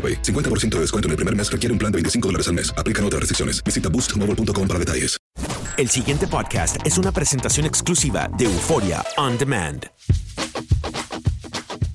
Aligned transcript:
AroPay. 0.00 0.22
50% 0.22 0.76
de 0.76 0.80
descuento 0.80 1.08
en 1.08 1.10
el 1.10 1.16
primer 1.16 1.36
mes 1.36 1.52
requiere 1.52 1.72
un 1.74 1.78
plan 1.78 1.92
de 1.92 1.96
25 1.96 2.28
dólares 2.28 2.48
al 2.48 2.54
mes. 2.54 2.72
Aplican 2.78 3.04
otras 3.04 3.20
restricciones. 3.20 3.62
Visita 3.62 3.90
boostmobile.com 3.90 4.66
para 4.66 4.78
detalles. 4.78 5.18
El 5.76 5.88
siguiente 5.88 6.26
podcast 6.26 6.76
es 6.84 6.98
una 6.98 7.12
presentación 7.12 7.64
exclusiva 7.66 8.28
de 8.36 8.44
Euforia 8.44 9.04
On 9.16 9.38
Demand. 9.38 9.86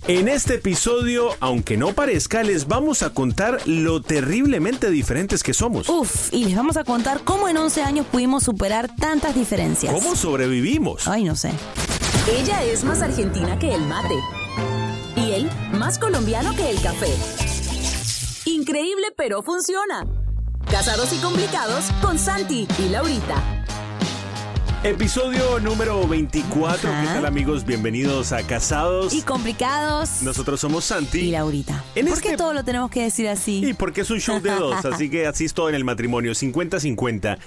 En 0.07 0.27
este 0.27 0.55
episodio, 0.55 1.29
aunque 1.39 1.77
no 1.77 1.93
parezca, 1.93 2.43
les 2.43 2.67
vamos 2.67 3.01
a 3.01 3.09
contar 3.09 3.59
lo 3.65 4.03
terriblemente 4.03 4.91
diferentes 4.91 5.41
que 5.41 5.53
somos. 5.55 5.89
Uf, 5.89 6.31
y 6.31 6.45
les 6.45 6.55
vamos 6.55 6.77
a 6.77 6.83
contar 6.83 7.21
cómo 7.23 7.49
en 7.49 7.57
11 7.57 7.81
años 7.81 8.05
pudimos 8.11 8.43
superar 8.43 8.95
tantas 8.95 9.33
diferencias. 9.33 9.91
¿Cómo 9.91 10.15
sobrevivimos? 10.15 11.07
Ay, 11.07 11.23
no 11.23 11.35
sé. 11.35 11.51
Ella 12.31 12.63
es 12.63 12.83
más 12.83 13.01
argentina 13.01 13.57
que 13.57 13.73
el 13.73 13.81
mate. 13.81 14.15
Y 15.15 15.31
él 15.31 15.49
más 15.73 15.97
colombiano 15.97 16.55
que 16.55 16.69
el 16.69 16.79
café. 16.81 17.54
Increíble, 18.45 19.07
pero 19.17 19.41
funciona. 19.41 20.05
Casados 20.69 21.11
y 21.13 21.17
complicados 21.17 21.85
con 22.01 22.19
Santi 22.19 22.67
y 22.79 22.89
Laurita. 22.89 23.65
Episodio 24.83 25.59
número 25.59 26.07
24. 26.07 26.91
Ajá. 26.91 27.01
¿Qué 27.01 27.07
tal, 27.07 27.25
amigos? 27.25 27.65
Bienvenidos 27.65 28.31
a 28.31 28.45
Casados. 28.45 29.13
Y 29.13 29.23
complicados. 29.23 30.21
Nosotros 30.21 30.59
somos 30.59 30.85
Santi. 30.85 31.21
Y 31.21 31.31
Laurita. 31.31 31.83
En 31.95 32.05
¿Por 32.05 32.17
este- 32.17 32.29
qué 32.29 32.37
todo 32.37 32.53
lo 32.53 32.63
tenemos 32.63 32.91
que 32.91 33.01
decir 33.01 33.27
así? 33.27 33.65
Y 33.65 33.73
porque 33.73 34.01
es 34.01 34.11
un 34.11 34.19
show 34.19 34.39
de 34.39 34.51
dos, 34.51 34.85
así 34.85 35.09
que 35.09 35.25
todo 35.55 35.69
en 35.69 35.75
el 35.75 35.83
matrimonio, 35.83 36.33
50-50. 36.35 37.39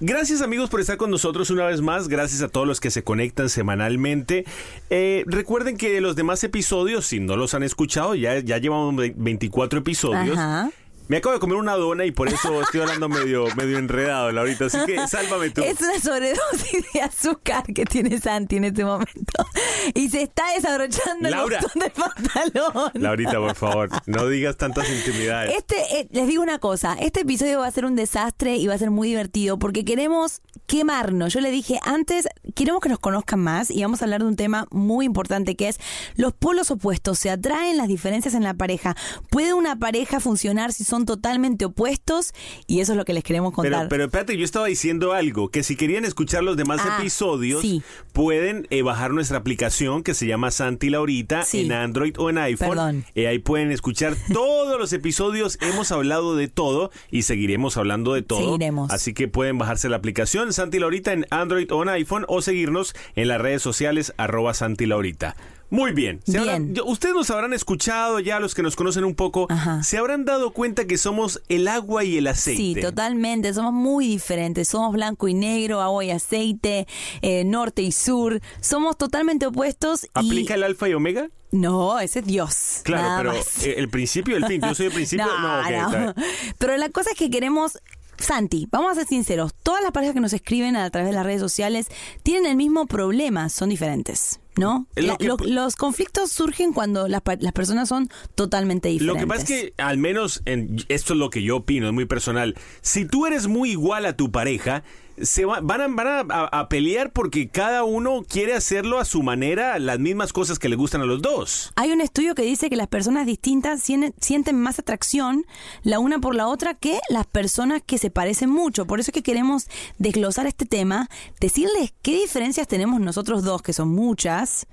Gracias 0.00 0.42
amigos 0.42 0.68
por 0.68 0.80
estar 0.80 0.98
con 0.98 1.10
nosotros 1.10 1.48
una 1.50 1.64
vez 1.66 1.80
más, 1.80 2.08
gracias 2.08 2.42
a 2.42 2.48
todos 2.48 2.66
los 2.66 2.80
que 2.80 2.90
se 2.90 3.02
conectan 3.02 3.48
semanalmente. 3.48 4.44
Eh, 4.90 5.24
recuerden 5.26 5.78
que 5.78 6.00
los 6.02 6.16
demás 6.16 6.44
episodios, 6.44 7.06
si 7.06 7.18
no 7.18 7.36
los 7.36 7.54
han 7.54 7.62
escuchado, 7.62 8.14
ya, 8.14 8.38
ya 8.40 8.58
llevamos 8.58 8.94
ve- 8.94 9.14
24 9.16 9.78
episodios. 9.78 10.36
Ajá. 10.36 10.70
Me 11.08 11.18
acabo 11.18 11.34
de 11.34 11.40
comer 11.40 11.56
una 11.56 11.76
dona 11.76 12.04
y 12.04 12.10
por 12.10 12.28
eso 12.28 12.62
estoy 12.62 12.80
hablando 12.80 13.08
medio, 13.08 13.46
medio 13.56 13.78
enredado, 13.78 14.32
Laurita, 14.32 14.64
así 14.66 14.78
que 14.86 15.06
sálvame 15.06 15.50
tú. 15.50 15.62
Es 15.62 15.80
una 15.80 16.00
sobredosis 16.00 16.84
de 16.92 17.00
azúcar 17.00 17.62
que 17.72 17.84
tiene 17.84 18.18
Santi 18.18 18.56
en 18.56 18.64
este 18.64 18.84
momento. 18.84 19.46
Y 19.94 20.08
se 20.08 20.22
está 20.22 20.42
desabrochando 20.54 21.30
Laura. 21.30 21.58
el 21.58 21.62
botón 21.62 21.80
del 21.80 21.92
pantalón. 21.92 22.90
Laurita, 22.94 23.38
por 23.38 23.54
favor, 23.54 23.88
no 24.06 24.26
digas 24.28 24.56
tantas 24.56 24.90
intimidades. 24.90 25.54
Este, 25.56 25.76
eh, 26.00 26.08
les 26.10 26.26
digo 26.26 26.42
una 26.42 26.58
cosa, 26.58 26.96
este 26.98 27.20
episodio 27.20 27.60
va 27.60 27.68
a 27.68 27.70
ser 27.70 27.84
un 27.84 27.94
desastre 27.94 28.56
y 28.56 28.66
va 28.66 28.74
a 28.74 28.78
ser 28.78 28.90
muy 28.90 29.08
divertido 29.08 29.58
porque 29.60 29.84
queremos 29.84 30.40
quemarnos. 30.66 31.32
Yo 31.32 31.40
le 31.40 31.52
dije 31.52 31.78
antes, 31.84 32.26
queremos 32.56 32.80
que 32.80 32.88
nos 32.88 32.98
conozcan 32.98 33.38
más 33.38 33.70
y 33.70 33.82
vamos 33.82 34.02
a 34.02 34.06
hablar 34.06 34.22
de 34.22 34.28
un 34.28 34.36
tema 34.36 34.66
muy 34.70 35.06
importante 35.06 35.54
que 35.54 35.68
es 35.68 35.78
los 36.16 36.32
polos 36.32 36.72
opuestos. 36.72 37.20
Se 37.20 37.30
atraen 37.30 37.76
las 37.76 37.86
diferencias 37.86 38.34
en 38.34 38.42
la 38.42 38.54
pareja. 38.54 38.96
¿Puede 39.30 39.54
una 39.54 39.76
pareja 39.76 40.18
funcionar 40.18 40.72
si 40.72 40.82
son 40.82 40.95
totalmente 41.04 41.64
opuestos? 41.66 42.32
Y 42.66 42.80
eso 42.80 42.92
es 42.92 42.98
lo 42.98 43.04
que 43.04 43.12
les 43.12 43.22
queremos 43.24 43.52
Pero, 43.60 43.70
contar. 43.74 43.88
pero 43.88 44.04
espérate, 44.04 44.36
yo 44.38 44.44
estaba 44.44 44.66
diciendo 44.66 45.12
algo, 45.12 45.50
que 45.50 45.62
si 45.62 45.76
querían 45.76 46.04
escuchar 46.04 46.42
los 46.42 46.56
demás 46.56 46.80
Ah, 46.84 46.98
episodios, 47.00 47.60
sí. 47.62 47.82
pueden 48.12 48.66
eh, 48.70 48.82
bajar 48.82 49.12
nuestra 49.12 49.38
aplicación 49.38 50.02
que 50.02 50.14
se 50.14 50.26
llama 50.26 50.50
Santi 50.50 50.90
Laurita 50.90 51.42
Sí. 51.42 51.60
en 51.66 51.72
Android 51.72 52.14
o 52.18 52.30
en 52.30 52.38
iPhone. 52.38 53.04
Eh, 53.14 53.26
ahí 53.26 53.38
pueden 53.38 53.70
escuchar 53.72 54.16
todos 54.32 54.78
los 54.78 54.92
episodios, 54.92 55.58
hemos 55.60 55.92
hablado 55.92 56.36
de 56.36 56.48
todo 56.48 56.90
y 57.10 57.22
seguiremos 57.22 57.76
hablando 57.76 58.14
de 58.14 58.22
todo. 58.22 58.38
Seguiremos. 58.40 58.90
Así 58.90 59.12
que 59.14 59.28
pueden 59.28 59.58
bajarse 59.58 59.88
la 59.88 59.96
aplicación 59.96 60.52
Santi 60.52 60.78
Laurita 60.78 61.12
en 61.12 61.26
Android 61.30 61.70
o 61.72 61.82
en 61.82 61.88
iPhone 61.90 62.24
o 62.28 62.40
seguirnos 62.42 62.94
en 63.16 63.28
las 63.28 63.40
redes 63.40 63.62
sociales 63.62 64.14
arroba 64.16 64.54
Santi 64.54 64.86
Laurita. 64.86 65.36
Muy 65.70 65.92
bien. 65.92 66.20
Bien. 66.26 66.40
habrán- 66.42 66.74
ustedes 66.86 67.14
nos 67.14 67.30
habrán 67.30 67.52
escuchado 67.52 68.20
ya, 68.20 68.38
los 68.40 68.54
que 68.54 68.62
nos 68.62 68.76
conocen 68.76 69.04
un 69.04 69.14
poco, 69.14 69.46
Ajá. 69.50 69.82
se 69.82 69.98
habrán 69.98 70.24
dado 70.24 70.52
cuenta 70.52 70.86
que 70.86 70.96
somos 70.98 71.42
el 71.48 71.66
agua 71.68 72.04
y 72.04 72.16
el 72.18 72.26
aceite. 72.28 72.62
Sí, 72.62 72.80
totalmente. 72.80 73.52
Somos 73.52 73.72
muy 73.72 74.06
diferentes. 74.06 74.68
Somos 74.68 74.92
blanco 74.92 75.26
y 75.28 75.34
negro, 75.34 75.80
agua 75.80 76.04
y 76.04 76.10
aceite, 76.10 76.86
eh, 77.22 77.44
norte 77.44 77.82
y 77.82 77.92
sur. 77.92 78.40
Somos 78.60 78.96
totalmente 78.96 79.46
opuestos. 79.46 80.04
y- 80.04 80.08
¿Aplica 80.14 80.54
el 80.54 80.62
alfa 80.62 80.88
y 80.88 80.94
omega? 80.94 81.28
No, 81.52 81.98
ese 82.00 82.20
es 82.20 82.26
Dios. 82.26 82.80
Claro, 82.84 83.16
pero 83.18 83.32
más. 83.38 83.64
eh, 83.64 83.74
el 83.78 83.88
principio 83.88 84.34
y 84.38 84.42
el 84.42 84.46
fin. 84.46 84.60
Yo 84.60 84.74
soy 84.74 84.86
el 84.86 84.92
principio. 84.92 85.26
no, 85.26 85.62
bien. 85.68 86.14
Pero 86.58 86.76
la 86.76 86.88
cosa 86.90 87.10
es 87.12 87.16
que 87.18 87.30
queremos. 87.30 87.78
Santi, 88.18 88.66
vamos 88.70 88.92
a 88.92 88.94
ser 88.94 89.06
sinceros. 89.06 89.52
Todas 89.62 89.82
las 89.82 89.92
parejas 89.92 90.14
que 90.14 90.20
nos 90.20 90.32
escriben 90.32 90.74
a 90.76 90.88
través 90.90 91.10
de 91.10 91.14
las 91.14 91.26
redes 91.26 91.40
sociales 91.40 91.88
tienen 92.22 92.46
el 92.46 92.56
mismo 92.56 92.86
problema, 92.86 93.48
son 93.50 93.68
diferentes. 93.68 94.40
¿No? 94.56 94.86
Lo 94.96 95.02
La- 95.06 95.16
lo- 95.20 95.36
los 95.36 95.76
conflictos 95.76 96.32
surgen 96.32 96.72
cuando 96.72 97.08
las, 97.08 97.20
las 97.40 97.52
personas 97.52 97.88
son 97.88 98.08
totalmente 98.34 98.88
Lo 98.88 98.92
diferentes. 99.14 99.22
que 99.22 99.26
pasa 99.26 99.42
es 99.42 99.48
que, 99.48 99.74
al 99.82 99.98
menos, 99.98 100.42
en, 100.46 100.76
esto 100.88 101.12
es 101.12 101.18
lo 101.18 101.28
que 101.30 101.42
yo 101.42 101.56
opino, 101.58 101.86
es 101.88 101.92
muy 101.92 102.06
personal. 102.06 102.54
Si 102.80 103.04
tú 103.04 103.26
eres 103.26 103.46
muy 103.48 103.70
igual 103.72 104.06
a 104.06 104.16
tu 104.16 104.30
pareja, 104.32 104.82
se 105.20 105.44
va- 105.44 105.60
van, 105.62 105.80
a, 105.80 105.88
van 105.88 106.06
a, 106.06 106.18
a- 106.34 106.60
a 106.60 106.68
pelear 106.68 107.12
porque 107.12 107.48
cada 107.48 107.84
uno 107.84 108.24
quiere 108.28 108.54
hacerlo 108.54 108.98
a 108.98 109.04
su 109.04 109.22
manera, 109.22 109.78
las 109.78 109.98
mismas 109.98 110.32
cosas 110.32 110.58
que 110.58 110.68
le 110.68 110.76
gustan 110.76 111.00
a 111.00 111.04
los 111.06 111.22
dos. 111.22 111.72
Hay 111.76 111.90
un 111.92 112.00
estudio 112.00 112.34
que 112.34 112.42
dice 112.42 112.68
que 112.70 112.76
las 112.76 112.88
personas 112.88 113.26
distintas 113.26 113.82
sienten, 113.82 114.14
sienten 114.20 114.60
más 114.60 114.78
atracción 114.78 115.46
la 115.82 115.98
una 115.98 116.18
por 116.18 116.34
la 116.34 116.46
otra 116.48 116.74
que 116.74 116.98
las 117.08 117.26
personas 117.26 117.82
que 117.84 117.98
se 117.98 118.10
parecen 118.10 118.50
mucho. 118.50 118.86
Por 118.86 119.00
eso 119.00 119.10
es 119.10 119.14
que 119.14 119.22
queremos 119.22 119.68
desglosar 119.98 120.46
este 120.46 120.66
tema, 120.66 121.08
decirles 121.40 121.94
qué 122.02 122.16
diferencias 122.16 122.68
tenemos 122.68 123.00
nosotros 123.00 123.44
dos, 123.44 123.62
que 123.62 123.72
son 123.72 123.88
muchas, 123.88 124.66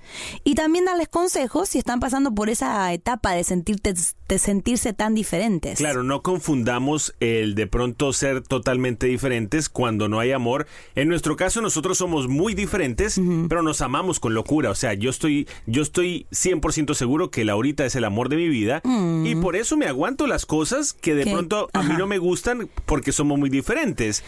y 0.44 0.54
también 0.54 0.84
darles 0.84 1.08
consejos 1.08 1.68
si 1.68 1.78
están 1.78 2.00
pasando 2.00 2.34
por 2.34 2.48
esa 2.50 2.92
etapa 2.92 3.32
de 3.32 3.44
sentirte 3.44 3.94
de 4.28 4.38
sentirse 4.38 4.92
tan 4.94 5.14
diferentes. 5.14 5.78
Claro, 5.78 6.02
no 6.02 6.22
confundamos 6.22 7.14
el 7.20 7.54
de 7.54 7.66
pronto 7.66 8.12
ser 8.12 8.42
totalmente 8.42 9.06
diferentes 9.06 9.68
cuando 9.68 10.08
no 10.08 10.18
hay 10.20 10.32
amor. 10.34 10.66
En 10.94 11.08
nuestro 11.08 11.36
caso 11.36 11.60
nosotros 11.60 11.98
somos 11.98 12.28
muy 12.28 12.54
diferentes, 12.54 13.20
pero 13.48 13.62
nos 13.62 13.80
amamos 13.80 14.20
con 14.20 14.34
locura. 14.34 14.70
O 14.70 14.74
sea, 14.74 14.94
yo 14.94 15.10
estoy 15.10 15.46
yo 15.66 15.82
estoy 15.82 16.26
100% 16.32 16.94
seguro 16.94 17.30
que 17.30 17.44
Laurita 17.44 17.84
es 17.86 17.94
el 17.96 18.04
amor 18.04 18.28
de 18.28 18.36
mi 18.36 18.48
vida 18.48 18.80
Mm. 18.84 19.26
y 19.26 19.34
por 19.36 19.56
eso 19.56 19.76
me 19.76 19.86
aguanto 19.86 20.26
las 20.26 20.46
cosas 20.46 20.92
que 20.92 21.14
de 21.14 21.24
pronto 21.24 21.68
a 21.72 21.82
mí 21.82 21.94
no 21.98 22.06
me 22.06 22.18
gustan 22.18 22.68
porque 22.86 23.12
somos 23.12 23.38
muy 23.38 23.50
diferentes. 23.50 24.22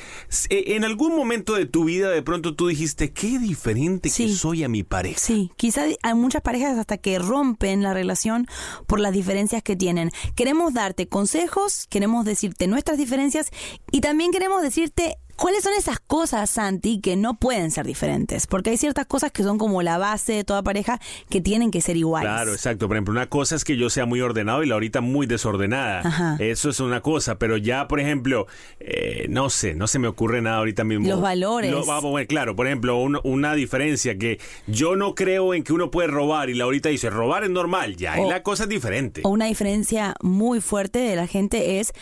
Eh, 0.50 0.75
En 0.76 0.85
algún 0.85 1.14
momento 1.17 1.55
de 1.55 1.67
tu 1.67 1.85
vida 1.85 2.11
de 2.11 2.23
pronto 2.23 2.55
tú 2.55 2.67
dijiste, 2.69 3.11
qué 3.12 3.38
diferente 3.38 4.11
que 4.14 4.29
soy 4.29 4.64
a 4.64 4.69
mi 4.69 4.82
pareja. 4.82 5.19
Sí, 5.19 5.50
quizá 5.56 5.85
hay 6.02 6.14
muchas 6.14 6.43
parejas 6.43 6.79
hasta 6.79 6.97
que 6.99 7.19
rompen 7.19 7.82
la 7.82 7.94
relación 7.94 8.47
por 8.87 9.00
las 9.00 9.12
diferencias 9.12 9.62
que 9.62 9.76
tienen. 9.76 10.11
Queremos 10.35 10.75
darte 10.75 11.09
consejos, 11.09 11.87
queremos 11.88 12.25
decirte 12.25 12.67
nuestras 12.67 12.99
diferencias 12.99 13.50
y 13.91 14.00
también 14.00 14.31
queremos 14.32 14.62
decirte 14.62 15.17
cuáles 15.37 15.62
son 15.62 15.73
esas 15.79 15.99
cosas, 16.00 16.50
Santi, 16.50 17.00
que 17.00 17.17
no 17.17 17.35
pueden 17.38 17.71
ser 17.71 17.87
diferentes. 17.87 18.47
Porque 18.47 18.71
hay 18.71 18.77
ciertas 18.77 19.06
cosas 19.06 19.33
que 19.33 19.43
son 19.43 19.59
como 19.59 19.83
la 19.83 19.99
base 19.99 20.33
de 20.33 20.44
toda 20.44 20.62
pareja 20.62 21.00
que 21.31 21.41
tienen 21.41 21.71
que 21.71 21.81
ser 21.81 21.97
iguales. 21.97 22.29
Claro, 22.31 22.53
exacto. 22.53 22.88
Por 22.88 22.97
ejemplo, 22.97 23.12
una 23.12 23.29
cosa 23.29 23.55
es 23.56 23.65
que 23.65 23.77
yo 23.77 23.91
sea 23.91 24.06
muy 24.06 24.21
ordenado 24.21 24.62
y 24.62 24.67
la 24.67 24.75
ahorita 24.75 25.00
muy 25.00 25.27
desordenada. 25.27 26.00
Ajá. 26.00 26.37
Eso 26.41 26.71
es 26.71 26.81
una 26.81 27.00
cosa, 27.00 27.38
pero 27.38 27.56
ya, 27.56 27.87
por 27.88 28.00
ejemplo, 28.00 28.47
eh, 28.81 29.27
no 29.29 29.50
sé, 29.50 29.75
no 29.75 29.87
se 29.87 29.99
me 29.99 30.09
ocurre 30.09 30.41
nada 30.43 30.59
ahorita 30.59 30.85
mismo. 30.85 31.06
Los 31.09 31.21
valores. 31.21 31.71
Lo- 31.71 31.85
vamos, 31.87 32.11
bueno, 32.11 32.27
claro, 32.27 32.56
por 32.56 32.67
ejemplo, 32.67 32.97
un- 32.99 33.21
una 33.25 33.55
diferencia 33.55 34.17
que 34.19 34.41
yo 34.67 34.97
no 34.97 35.15
creo 35.15 35.55
en 35.55 35.62
que 35.62 35.73
uno 35.73 35.91
puede 35.91 36.09
robar 36.09 36.50
y 36.50 36.55
la 36.55 36.65
ahorita 36.65 36.88
dice, 36.88 37.11
robar 37.11 37.44
es 37.44 37.50
normal, 37.50 37.97
ya, 37.97 38.19
y 38.21 38.29
la 38.29 38.43
cosa 38.43 38.65
es 38.65 38.69
diferente. 38.69 39.21
O 39.25 39.29
una 39.31 39.47
diferencia 39.47 40.15
muy 40.23 40.61
fuerte 40.61 40.99
de 40.99 41.17
la 41.17 41.27
gente 41.27 41.79
es 41.81 41.93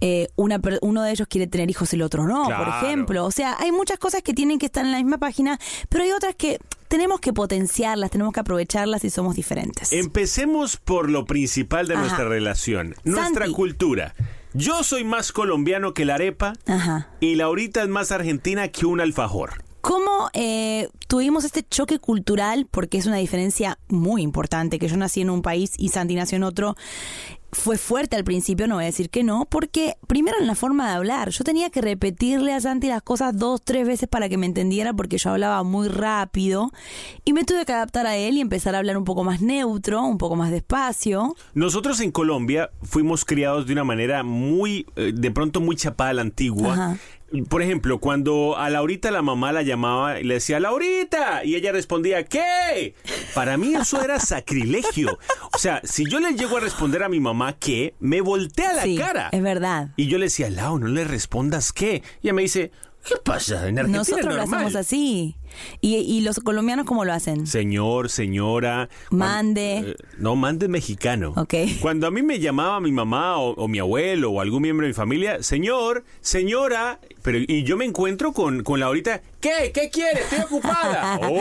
eh, 0.00 0.28
una 0.36 0.60
uno 0.82 1.02
de 1.02 1.10
ellos 1.12 1.28
quiere 1.28 1.46
tener 1.46 1.70
hijos 1.70 1.92
y 1.92 1.96
el 1.96 2.02
otro 2.02 2.26
no, 2.26 2.44
por 2.44 2.68
ejemplo. 2.68 3.24
O 3.24 3.30
sea, 3.30 3.56
hay 3.58 3.72
muchas 3.72 3.98
cosas 3.98 4.22
que 4.22 4.34
tienen 4.34 4.58
que 4.58 4.66
estar 4.66 4.84
en 4.84 4.92
la 4.92 4.98
misma 4.98 5.18
página, 5.18 5.58
pero 5.88 6.04
hay 6.04 6.12
otras 6.12 6.34
que 6.34 6.58
tenemos 6.88 7.20
que 7.20 7.32
potenciarlas, 7.32 8.10
tenemos 8.10 8.32
que 8.32 8.40
aprovecharlas 8.40 9.02
si 9.02 9.10
somos 9.10 9.36
diferentes. 9.36 9.92
Empecemos 9.92 10.76
por 10.76 11.10
lo 11.10 11.24
principal 11.24 11.88
de 11.88 11.94
Ajá. 11.94 12.02
nuestra 12.02 12.28
relación, 12.28 12.94
nuestra 13.04 13.46
Santi. 13.46 13.54
cultura. 13.54 14.14
Yo 14.54 14.82
soy 14.84 15.04
más 15.04 15.32
colombiano 15.32 15.92
que 15.92 16.04
la 16.04 16.14
arepa 16.14 16.54
Ajá. 16.66 17.10
y 17.20 17.34
Laurita 17.34 17.82
es 17.82 17.88
más 17.88 18.10
argentina 18.12 18.68
que 18.68 18.86
un 18.86 19.00
alfajor. 19.00 19.64
¿Cómo 19.82 20.30
eh, 20.32 20.88
tuvimos 21.06 21.44
este 21.44 21.62
choque 21.62 22.00
cultural? 22.00 22.66
Porque 22.68 22.98
es 22.98 23.06
una 23.06 23.18
diferencia 23.18 23.78
muy 23.88 24.22
importante, 24.22 24.80
que 24.80 24.88
yo 24.88 24.96
nací 24.96 25.20
en 25.20 25.30
un 25.30 25.42
país 25.42 25.74
y 25.78 25.90
Santi 25.90 26.16
nació 26.16 26.36
en 26.36 26.42
otro. 26.42 26.74
Fue 27.56 27.78
fuerte 27.78 28.16
al 28.16 28.22
principio, 28.22 28.68
no 28.68 28.76
voy 28.76 28.84
a 28.84 28.86
decir 28.86 29.08
que 29.08 29.24
no, 29.24 29.46
porque 29.46 29.96
primero 30.06 30.36
en 30.38 30.46
la 30.46 30.54
forma 30.54 30.88
de 30.88 30.94
hablar, 30.94 31.30
yo 31.30 31.42
tenía 31.42 31.70
que 31.70 31.80
repetirle 31.80 32.52
a 32.52 32.60
Santi 32.60 32.88
las 32.88 33.02
cosas 33.02 33.36
dos, 33.36 33.62
tres 33.64 33.86
veces 33.86 34.08
para 34.08 34.28
que 34.28 34.36
me 34.36 34.46
entendiera, 34.46 34.92
porque 34.92 35.16
yo 35.16 35.30
hablaba 35.30 35.62
muy 35.62 35.88
rápido 35.88 36.70
y 37.24 37.32
me 37.32 37.44
tuve 37.44 37.64
que 37.64 37.72
adaptar 37.72 38.06
a 38.06 38.14
él 38.16 38.36
y 38.36 38.40
empezar 38.40 38.74
a 38.74 38.78
hablar 38.78 38.98
un 38.98 39.04
poco 39.04 39.24
más 39.24 39.40
neutro, 39.40 40.02
un 40.02 40.18
poco 40.18 40.36
más 40.36 40.50
despacio. 40.50 41.34
Nosotros 41.54 41.98
en 42.00 42.12
Colombia 42.12 42.70
fuimos 42.82 43.24
criados 43.24 43.66
de 43.66 43.72
una 43.72 43.84
manera 43.84 44.22
muy, 44.22 44.86
eh, 44.94 45.12
de 45.14 45.30
pronto 45.30 45.60
muy 45.60 45.76
chapada 45.76 46.10
a 46.10 46.14
la 46.14 46.22
antigua. 46.22 46.72
Ajá. 46.72 46.98
Por 47.48 47.60
ejemplo, 47.60 47.98
cuando 47.98 48.56
a 48.56 48.70
Laurita 48.70 49.10
la 49.10 49.20
mamá 49.20 49.50
la 49.52 49.62
llamaba 49.62 50.20
y 50.20 50.24
le 50.24 50.34
decía, 50.34 50.60
Laurita, 50.60 51.44
y 51.44 51.56
ella 51.56 51.72
respondía, 51.72 52.24
¿qué? 52.24 52.94
Para 53.34 53.56
mí 53.56 53.74
eso 53.74 54.00
era 54.00 54.20
sacrilegio. 54.20 55.18
O 55.52 55.58
sea, 55.58 55.80
si 55.82 56.08
yo 56.08 56.20
le 56.20 56.34
llego 56.34 56.56
a 56.56 56.60
responder 56.60 57.02
a 57.02 57.08
mi 57.08 57.18
mamá, 57.18 57.54
¿qué? 57.58 57.94
Me 57.98 58.20
voltea 58.20 58.72
la 58.74 58.82
sí, 58.82 58.96
cara. 58.96 59.28
es 59.32 59.42
verdad. 59.42 59.88
Y 59.96 60.06
yo 60.06 60.18
le 60.18 60.26
decía, 60.26 60.50
Lau, 60.50 60.78
no 60.78 60.86
le 60.86 61.02
respondas, 61.04 61.72
¿qué? 61.72 62.02
Y 62.22 62.28
ella 62.28 62.34
me 62.34 62.42
dice, 62.42 62.70
¿qué 63.06 63.14
pasa? 63.22 63.68
En 63.68 63.78
Argentina 63.78 63.98
Nosotros 63.98 64.20
es 64.20 64.24
lo 64.26 64.36
normal". 64.36 64.54
hacemos 64.54 64.76
así. 64.76 65.36
¿Y, 65.80 65.94
y 65.96 66.20
los 66.20 66.40
colombianos 66.40 66.84
cómo 66.86 67.04
lo 67.04 67.12
hacen? 67.12 67.46
Señor, 67.46 68.10
señora. 68.10 68.88
Mande. 69.10 69.78
Eh, 69.78 69.96
no, 70.18 70.36
mande 70.36 70.68
mexicano. 70.68 71.32
Ok. 71.36 71.54
Cuando 71.80 72.06
a 72.06 72.10
mí 72.10 72.22
me 72.22 72.38
llamaba 72.40 72.80
mi 72.80 72.92
mamá 72.92 73.38
o, 73.38 73.54
o 73.54 73.68
mi 73.68 73.78
abuelo 73.78 74.30
o 74.32 74.40
algún 74.40 74.62
miembro 74.62 74.84
de 74.84 74.88
mi 74.90 74.94
familia, 74.94 75.42
señor, 75.42 76.04
señora, 76.20 77.00
pero 77.22 77.38
y 77.38 77.62
yo 77.62 77.76
me 77.76 77.84
encuentro 77.86 78.32
con, 78.32 78.62
con 78.64 78.80
Laurita, 78.80 79.22
¿qué? 79.46 79.72
¿Qué 79.72 79.90
quiere? 79.90 80.20
Estoy 80.22 80.40
ocupada. 80.40 81.20
oh. 81.30 81.40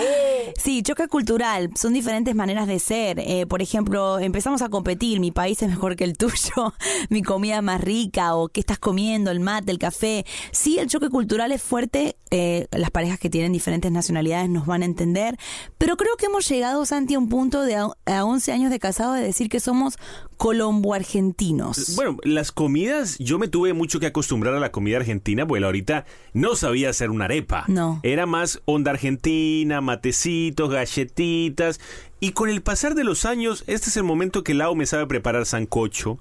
Sí, 0.58 0.84
choque 0.84 1.08
cultural. 1.08 1.72
Son 1.76 1.94
diferentes 1.94 2.36
maneras 2.36 2.68
de 2.68 2.80
ser. 2.80 3.20
Eh, 3.20 3.46
por 3.48 3.62
ejemplo, 3.62 4.20
empezamos 4.20 4.62
a 4.62 4.70
competir. 4.70 5.20
Mi 5.20 5.32
país 5.32 5.62
es 5.62 5.70
mejor 5.70 5.96
que 5.96 6.04
el 6.04 6.18
tuyo. 6.18 6.74
Mi 7.10 7.24
comida 7.24 7.58
es 7.58 7.64
más 7.64 7.82
rica. 7.82 8.36
O 8.36 8.50
qué 8.50 8.60
estás 8.60 8.80
comiendo, 8.80 9.32
el 9.32 9.40
mate, 9.40 9.72
el 9.72 9.80
café. 9.80 10.26
Sí, 10.52 10.78
el 10.78 10.88
choque 10.88 11.10
cultural 11.10 11.52
es 11.52 11.62
fuerte. 11.62 12.18
Eh, 12.32 12.68
las 12.72 12.92
parejas 12.92 13.20
que 13.20 13.30
tienen 13.30 13.54
diferentes 13.54 13.92
nacionalidades 13.92 14.50
nos 14.50 14.66
van 14.66 14.82
a 14.82 14.86
entender. 14.86 15.38
Pero 15.78 15.98
creo 15.98 16.16
que 16.18 16.28
hemos 16.28 16.48
llegado, 16.48 16.86
Santi, 16.86 17.16
a 17.16 17.20
un 17.20 17.30
punto 17.30 17.64
de 17.64 17.76
a, 17.76 17.88
a 18.06 18.26
11 18.26 18.52
años 18.52 18.72
de 18.72 18.80
casado 18.80 19.14
de 19.14 19.22
decir 19.22 19.50
que 19.50 19.60
somos 19.60 19.98
colombo-argentinos. 20.38 21.96
Bueno, 21.96 22.18
las 22.24 22.52
comidas, 22.52 23.18
yo 23.20 23.40
me 23.40 23.48
tuve 23.48 23.74
mucho 23.74 24.00
que 24.00 24.06
acostumbrar 24.06 24.54
a 24.54 24.60
la 24.60 24.72
comida 24.72 24.98
argentina, 24.98 25.48
porque 25.48 25.64
ahorita 25.64 26.06
no 26.34 26.56
sabía 26.56 26.90
hacer 26.90 27.10
una 27.10 27.26
arepa. 27.26 27.64
No. 27.68 27.95
Era 28.04 28.26
más 28.26 28.62
onda 28.66 28.92
argentina, 28.92 29.82
matecitos, 29.82 30.70
galletitas. 30.70 31.80
Y 32.20 32.32
con 32.32 32.50
el 32.50 32.62
pasar 32.62 32.96
de 32.96 33.04
los 33.04 33.26
años, 33.26 33.64
este 33.68 33.90
es 33.90 33.98
el 33.98 34.04
momento 34.04 34.44
que 34.44 34.54
Lau 34.54 34.76
me 34.76 34.86
sabe 34.86 35.06
preparar 35.06 35.46
sancocho, 35.46 36.18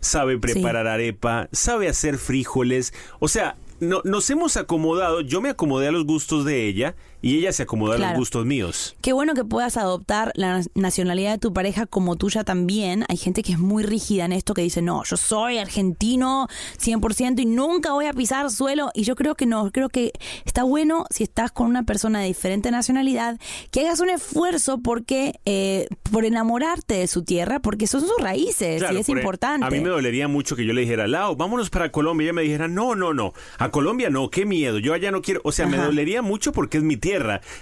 sabe 0.00 0.38
preparar 0.38 0.86
arepa, 0.86 1.48
sabe 1.52 1.88
hacer 1.88 2.18
frijoles. 2.18 2.92
O 3.18 3.28
sea, 3.28 3.56
no, 3.80 4.00
nos 4.04 4.28
hemos 4.30 4.56
acomodado, 4.56 5.20
yo 5.20 5.40
me 5.40 5.50
acomodé 5.50 5.88
a 5.88 5.92
los 5.92 6.04
gustos 6.04 6.44
de 6.44 6.66
ella 6.66 6.94
y 7.20 7.38
ella 7.38 7.52
se 7.52 7.64
acomodó 7.64 7.92
a 7.92 7.98
los 7.98 8.14
gustos 8.14 8.46
míos. 8.46 8.96
Qué 9.00 9.12
bueno 9.12 9.34
que 9.34 9.44
puedas 9.44 9.76
adoptar 9.76 10.32
la 10.34 10.62
nacionalidad 10.74 11.32
de 11.32 11.38
tu 11.38 11.52
pareja 11.52 11.86
como 11.86 12.16
tuya 12.16 12.44
también. 12.44 13.04
Hay 13.08 13.16
gente 13.16 13.42
que 13.42 13.52
es 13.52 13.58
muy 13.58 13.82
rígida 13.82 14.24
en 14.24 14.32
esto, 14.32 14.54
que 14.54 14.62
dice, 14.62 14.82
no, 14.82 15.02
yo 15.04 15.16
soy 15.16 15.58
argentino 15.58 16.48
100% 16.80 17.40
y 17.40 17.46
nunca 17.46 17.92
voy 17.92 18.06
a 18.06 18.12
pisar 18.12 18.50
suelo. 18.50 18.90
Y 18.94 19.02
yo 19.02 19.16
creo 19.16 19.34
que 19.34 19.46
no, 19.46 19.70
creo 19.72 19.88
que 19.88 20.12
está 20.44 20.62
bueno 20.62 21.04
si 21.10 21.24
estás 21.24 21.50
con 21.50 21.66
una 21.66 21.82
persona 21.82 22.20
de 22.20 22.26
diferente 22.26 22.70
nacionalidad, 22.70 23.38
que 23.70 23.80
hagas 23.80 24.00
un 24.00 24.10
esfuerzo 24.10 24.78
porque 24.78 25.40
eh, 25.44 25.88
por 26.12 26.24
enamorarte 26.24 26.94
de 26.94 27.06
su 27.08 27.24
tierra, 27.24 27.60
porque 27.60 27.86
son 27.86 28.02
sus 28.02 28.16
raíces 28.20 28.78
Claro, 28.78 28.96
y 28.96 29.00
es 29.00 29.08
e- 29.08 29.12
importante. 29.12 29.66
A 29.66 29.70
mí 29.70 29.80
me 29.80 29.88
dolería 29.88 30.28
mucho 30.28 30.54
que 30.54 30.64
yo 30.64 30.72
le 30.72 30.82
dijera, 30.82 31.08
Lau, 31.08 31.36
vámonos 31.36 31.70
para 31.70 31.90
Colombia. 31.90 32.24
Y 32.24 32.28
ella 32.28 32.32
me 32.34 32.42
dijera, 32.42 32.68
no, 32.68 32.94
no, 32.94 33.12
no. 33.12 33.32
A 33.58 33.70
Colombia 33.70 34.10
no, 34.10 34.30
qué 34.30 34.46
miedo. 34.46 34.78
Yo 34.78 34.94
allá 34.94 35.10
no 35.10 35.22
quiero. 35.22 35.40
O 35.44 35.52
sea, 35.52 35.66
me 35.66 35.76
dolería 35.78 36.22
mucho 36.22 36.52
porque 36.52 36.78
es 36.78 36.84
mi 36.84 36.96
tierra. 36.96 37.07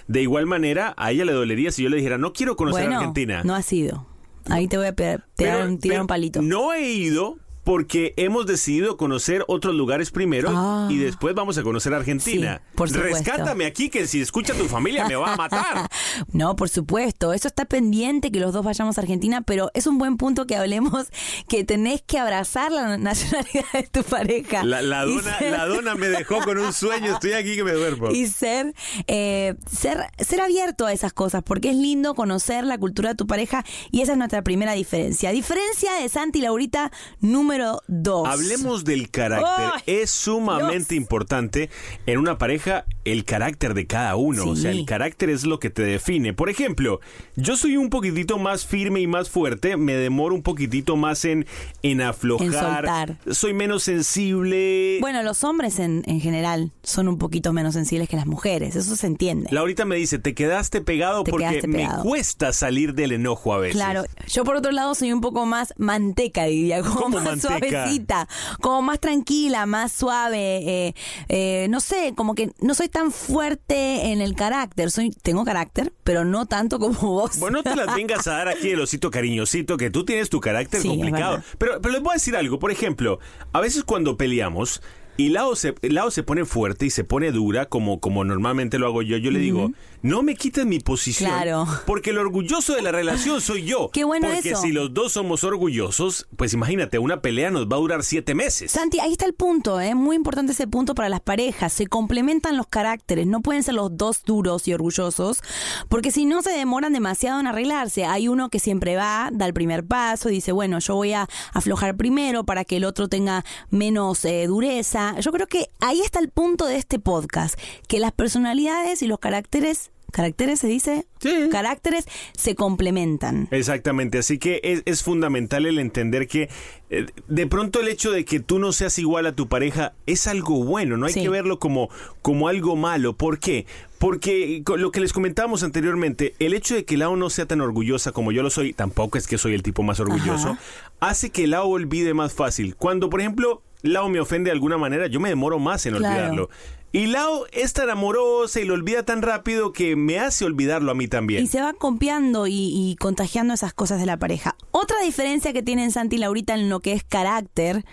De 0.08 0.22
igual 0.22 0.46
manera, 0.46 0.94
a 0.96 1.10
ella 1.12 1.24
le 1.24 1.32
dolería 1.32 1.70
si 1.70 1.82
yo 1.82 1.88
le 1.88 1.96
dijera, 1.96 2.18
no 2.18 2.32
quiero 2.32 2.56
conocer 2.56 2.84
bueno, 2.84 2.96
Argentina. 2.98 3.42
no 3.44 3.54
ha 3.54 3.62
sido. 3.62 4.06
Ahí 4.48 4.68
te 4.68 4.76
voy 4.76 4.86
a 4.86 4.92
Pero- 4.94 5.22
tirar, 5.36 5.66
un, 5.66 5.78
tirar 5.78 5.94
pero 5.94 6.02
un 6.02 6.06
palito. 6.06 6.42
No 6.42 6.72
he 6.72 6.88
ido 6.88 7.38
porque 7.66 8.14
hemos 8.16 8.46
decidido 8.46 8.96
conocer 8.96 9.44
otros 9.48 9.74
lugares 9.74 10.12
primero 10.12 10.50
Ah. 10.54 10.86
y 10.88 10.98
después 10.98 11.34
vamos 11.34 11.58
a 11.58 11.64
conocer 11.64 11.92
Argentina. 11.94 12.62
Sí, 12.64 12.76
por 12.76 12.88
supuesto. 12.88 13.16
Rescátame 13.18 13.66
aquí 13.66 13.90
que 13.90 14.06
si 14.06 14.20
escucha 14.20 14.54
tu 14.54 14.66
familia 14.66 15.04
me 15.08 15.16
va 15.16 15.32
a 15.32 15.36
matar. 15.36 15.90
No, 16.32 16.54
por 16.56 16.68
supuesto, 16.68 17.32
eso 17.32 17.48
está 17.48 17.64
pendiente 17.64 18.30
que 18.30 18.38
los 18.40 18.52
dos 18.52 18.64
vayamos 18.64 18.96
a 18.96 19.00
Argentina, 19.00 19.42
pero 19.42 19.70
es 19.74 19.86
un 19.88 19.98
buen 19.98 20.16
punto 20.16 20.46
que 20.46 20.54
hablemos 20.56 21.08
que 21.48 21.64
tenés 21.64 22.02
que 22.02 22.18
abrazar 22.18 22.70
la 22.72 22.96
nacionalidad 22.98 23.64
de 23.72 23.82
tu 23.82 24.02
pareja. 24.04 24.62
La, 24.64 24.80
dona, 25.04 25.38
ser- 25.38 25.50
la 25.52 25.66
dona 25.66 25.94
me 25.96 26.06
dejó 26.08 26.38
con 26.42 26.58
un 26.58 26.72
sueño, 26.72 27.14
estoy 27.14 27.32
aquí 27.32 27.56
que 27.56 27.64
me 27.64 27.72
duermo. 27.72 28.10
Y 28.12 28.28
ser, 28.28 28.74
eh, 29.08 29.54
ser, 29.70 30.06
ser 30.18 30.40
abierto 30.40 30.86
a 30.86 30.92
esas 30.92 31.12
cosas, 31.12 31.42
porque 31.42 31.70
es 31.70 31.76
lindo 31.76 32.14
conocer 32.14 32.64
la 32.64 32.78
cultura 32.78 33.08
de 33.10 33.14
tu 33.16 33.26
pareja 33.26 33.64
y 33.90 34.02
esa 34.02 34.12
es 34.12 34.18
nuestra 34.18 34.42
primera 34.42 34.72
diferencia. 34.72 35.32
Diferencia 35.32 35.92
de 35.94 36.08
Santi 36.08 36.38
y 36.38 36.42
Laurita 36.42 36.92
número 37.20 37.55
dos. 37.86 38.28
Hablemos 38.28 38.84
del 38.84 39.10
carácter. 39.10 39.82
Es 39.86 40.10
sumamente 40.10 40.94
Dios. 40.94 41.02
importante 41.02 41.70
en 42.06 42.18
una 42.18 42.38
pareja 42.38 42.84
el 43.06 43.24
carácter 43.24 43.74
de 43.74 43.86
cada 43.86 44.16
uno. 44.16 44.50
O 44.50 44.56
sea, 44.56 44.72
el 44.72 44.84
carácter 44.84 45.30
es 45.30 45.44
lo 45.44 45.58
que 45.60 45.70
te 45.70 45.82
define. 45.82 46.32
Por 46.32 46.50
ejemplo, 46.50 47.00
yo 47.36 47.56
soy 47.56 47.76
un 47.76 47.88
poquitito 47.88 48.38
más 48.38 48.66
firme 48.66 49.00
y 49.00 49.06
más 49.06 49.30
fuerte. 49.30 49.76
Me 49.76 49.94
demoro 49.94 50.34
un 50.34 50.42
poquitito 50.42 50.96
más 50.96 51.24
en, 51.24 51.46
en 51.82 52.00
aflojar. 52.00 53.18
En. 53.24 53.34
Soy 53.34 53.54
menos 53.54 53.84
sensible. 53.84 54.98
Bueno, 55.00 55.22
los 55.22 55.44
hombres 55.44 55.78
en, 55.78 56.02
en 56.06 56.20
general 56.20 56.72
son 56.82 57.08
un 57.08 57.18
poquito 57.18 57.52
menos 57.52 57.74
sensibles 57.74 58.08
que 58.08 58.16
las 58.16 58.26
mujeres, 58.26 58.74
eso 58.76 58.96
se 58.96 59.06
entiende. 59.06 59.48
Laurita 59.52 59.84
me 59.84 59.96
dice, 59.96 60.18
te 60.18 60.34
quedaste 60.34 60.80
pegado 60.80 61.22
Te 61.22 61.30
porque 61.30 61.46
quedaste 61.46 61.68
me 61.68 61.88
cuesta 62.02 62.52
salir 62.52 62.94
del 62.94 63.12
enojo 63.12 63.54
a 63.54 63.58
veces. 63.58 63.76
Claro, 63.76 64.04
yo 64.26 64.44
por 64.44 64.56
otro 64.56 64.72
lado 64.72 64.94
soy 64.94 65.12
un 65.12 65.20
poco 65.20 65.46
más 65.46 65.74
manteca, 65.76 66.44
diría, 66.44 66.82
como 66.82 66.94
¿Cómo 66.94 67.16
más 67.20 67.24
manteca? 67.24 67.48
suavecita, 67.48 68.28
como 68.60 68.82
más 68.82 68.98
tranquila, 68.98 69.66
más 69.66 69.92
suave, 69.92 70.88
eh, 70.88 70.94
eh, 71.28 71.66
no 71.70 71.80
sé, 71.80 72.14
como 72.16 72.34
que 72.34 72.50
no 72.60 72.74
soy 72.74 72.88
tan 72.96 73.12
fuerte 73.12 74.06
en 74.10 74.22
el 74.22 74.34
carácter. 74.34 74.90
Soy, 74.90 75.10
tengo 75.10 75.44
carácter, 75.44 75.92
pero 76.02 76.24
no 76.24 76.46
tanto 76.46 76.78
como 76.78 76.98
vos. 77.00 77.38
Bueno, 77.38 77.58
no 77.58 77.62
te 77.62 77.76
las 77.76 77.94
vengas 77.94 78.26
a 78.26 78.38
dar 78.38 78.48
aquí 78.48 78.70
el 78.70 78.80
osito 78.80 79.10
cariñosito, 79.10 79.76
que 79.76 79.90
tú 79.90 80.06
tienes 80.06 80.30
tu 80.30 80.40
carácter 80.40 80.80
Sí, 80.80 80.88
complicado. 80.88 81.42
Pero, 81.58 81.78
pero 81.82 81.92
les 81.92 82.02
voy 82.02 82.12
a 82.12 82.14
decir 82.14 82.34
algo, 82.36 82.58
por 82.58 82.70
ejemplo, 82.70 83.18
a 83.52 83.60
veces 83.60 83.84
cuando 83.84 84.16
peleamos 84.16 84.80
y 85.16 85.30
Lao 85.30 85.56
se, 85.56 85.74
Lao 85.82 86.10
se 86.10 86.22
pone 86.22 86.44
fuerte 86.44 86.86
y 86.86 86.90
se 86.90 87.04
pone 87.04 87.32
dura, 87.32 87.66
como, 87.66 88.00
como 88.00 88.24
normalmente 88.24 88.78
lo 88.78 88.86
hago 88.86 89.02
yo, 89.02 89.16
yo 89.16 89.30
le 89.30 89.38
digo, 89.38 89.72
no 90.02 90.22
me 90.22 90.34
quites 90.36 90.66
mi 90.66 90.78
posición, 90.80 91.30
Claro. 91.30 91.66
porque 91.86 92.10
el 92.10 92.18
orgulloso 92.18 92.74
de 92.74 92.82
la 92.82 92.92
relación 92.92 93.40
soy 93.40 93.64
yo. 93.64 93.90
Qué 93.92 94.04
bueno 94.04 94.28
Porque 94.28 94.50
eso. 94.50 94.60
si 94.62 94.72
los 94.72 94.92
dos 94.94 95.12
somos 95.12 95.42
orgullosos, 95.44 96.28
pues 96.36 96.52
imagínate, 96.52 96.98
una 96.98 97.20
pelea 97.22 97.50
nos 97.50 97.66
va 97.66 97.76
a 97.76 97.80
durar 97.80 98.04
siete 98.04 98.34
meses. 98.34 98.72
Santi, 98.72 99.00
ahí 99.00 99.12
está 99.12 99.26
el 99.26 99.34
punto, 99.34 99.80
es 99.80 99.94
muy 99.96 100.16
importante 100.16 100.52
ese 100.52 100.66
punto 100.66 100.94
para 100.94 101.08
las 101.08 101.20
parejas. 101.20 101.72
Se 101.72 101.86
complementan 101.86 102.56
los 102.56 102.66
caracteres, 102.66 103.26
no 103.26 103.40
pueden 103.40 103.62
ser 103.62 103.74
los 103.74 103.96
dos 103.96 104.22
duros 104.24 104.68
y 104.68 104.74
orgullosos, 104.74 105.40
porque 105.88 106.10
si 106.10 106.24
no 106.26 106.42
se 106.42 106.50
demoran 106.50 106.92
demasiado 106.92 107.40
en 107.40 107.46
arreglarse. 107.46 108.04
Hay 108.04 108.28
uno 108.28 108.48
que 108.50 108.58
siempre 108.58 108.96
va, 108.96 109.30
da 109.32 109.46
el 109.46 109.54
primer 109.54 109.84
paso 109.84 110.28
y 110.28 110.32
dice, 110.32 110.52
bueno, 110.52 110.78
yo 110.78 110.94
voy 110.94 111.12
a 111.14 111.28
aflojar 111.52 111.96
primero 111.96 112.44
para 112.44 112.64
que 112.64 112.76
el 112.76 112.84
otro 112.84 113.08
tenga 113.08 113.44
menos 113.70 114.24
eh, 114.24 114.46
dureza. 114.46 115.05
Yo 115.20 115.32
creo 115.32 115.46
que 115.46 115.70
ahí 115.80 116.00
está 116.00 116.18
el 116.18 116.28
punto 116.28 116.66
de 116.66 116.76
este 116.76 116.98
podcast, 116.98 117.58
que 117.88 117.98
las 117.98 118.12
personalidades 118.12 119.02
y 119.02 119.06
los 119.06 119.18
caracteres, 119.18 119.90
caracteres 120.12 120.60
se 120.60 120.66
dice, 120.68 121.06
Sí. 121.20 121.48
caracteres 121.50 122.06
se 122.36 122.54
complementan. 122.54 123.48
Exactamente, 123.50 124.18
así 124.18 124.38
que 124.38 124.60
es, 124.62 124.82
es 124.86 125.02
fundamental 125.02 125.66
el 125.66 125.78
entender 125.78 126.26
que 126.28 126.48
eh, 126.90 127.06
de 127.28 127.46
pronto 127.46 127.80
el 127.80 127.88
hecho 127.88 128.12
de 128.12 128.24
que 128.24 128.38
tú 128.40 128.58
no 128.58 128.72
seas 128.72 128.98
igual 128.98 129.26
a 129.26 129.32
tu 129.32 129.48
pareja 129.48 129.94
es 130.06 130.26
algo 130.26 130.62
bueno, 130.64 130.96
no 130.96 131.06
hay 131.06 131.12
Sí. 131.12 131.22
que 131.22 131.28
verlo 131.28 131.58
como, 131.58 131.90
como 132.22 132.48
algo 132.48 132.76
malo. 132.76 133.14
¿Por 133.14 133.38
qué? 133.40 133.66
Porque 133.98 134.62
lo 134.76 134.90
que 134.92 135.00
les 135.00 135.12
comentábamos 135.12 135.62
anteriormente, 135.62 136.34
el 136.38 136.54
hecho 136.54 136.74
de 136.74 136.84
que 136.84 136.96
Lau 136.96 137.16
no 137.16 137.28
sea 137.30 137.46
tan 137.46 137.60
orgullosa 137.60 138.12
como 138.12 138.30
yo 138.30 138.42
lo 138.42 138.50
soy, 138.50 138.72
tampoco 138.72 139.18
es 139.18 139.26
que 139.26 139.38
soy 139.38 139.54
el 139.54 139.62
tipo 139.62 139.82
más 139.82 139.98
orgulloso, 140.00 140.50
Ajá. 140.50 140.60
hace 141.00 141.30
que 141.30 141.46
Lau 141.46 141.70
olvide 141.72 142.14
más 142.14 142.32
fácil. 142.34 142.76
Cuando, 142.76 143.08
por 143.10 143.20
ejemplo, 143.20 143.62
Lau 143.82 144.08
me 144.08 144.20
ofende 144.20 144.48
de 144.48 144.52
alguna 144.52 144.76
manera, 144.78 145.06
yo 145.06 145.18
me 145.20 145.28
demoro 145.28 145.58
más 145.58 145.86
en 145.86 145.94
Claro. 145.96 146.14
olvidarlo. 146.14 146.50
Y 146.96 147.08
Lau 147.08 147.44
es 147.52 147.74
tan 147.74 147.90
amorosa 147.90 148.58
y 148.58 148.64
lo 148.64 148.72
olvida 148.72 149.02
tan 149.02 149.20
rápido 149.20 149.74
que 149.74 149.96
me 149.96 150.18
hace 150.18 150.46
olvidarlo 150.46 150.90
a 150.92 150.94
mí 150.94 151.08
también. 151.08 151.44
Y 151.44 151.46
se 151.46 151.60
va 151.60 151.74
copiando 151.74 152.46
y, 152.46 152.54
y 152.72 152.96
contagiando 152.96 153.52
esas 153.52 153.74
cosas 153.74 154.00
de 154.00 154.06
la 154.06 154.18
pareja. 154.18 154.56
Otra 154.70 155.02
diferencia 155.02 155.52
que 155.52 155.62
tienen 155.62 155.92
Santi 155.92 156.16
y 156.16 156.20
Laurita 156.20 156.54
en 156.54 156.70
lo 156.70 156.80
que 156.80 156.94
es 156.94 157.04
carácter, 157.04 157.84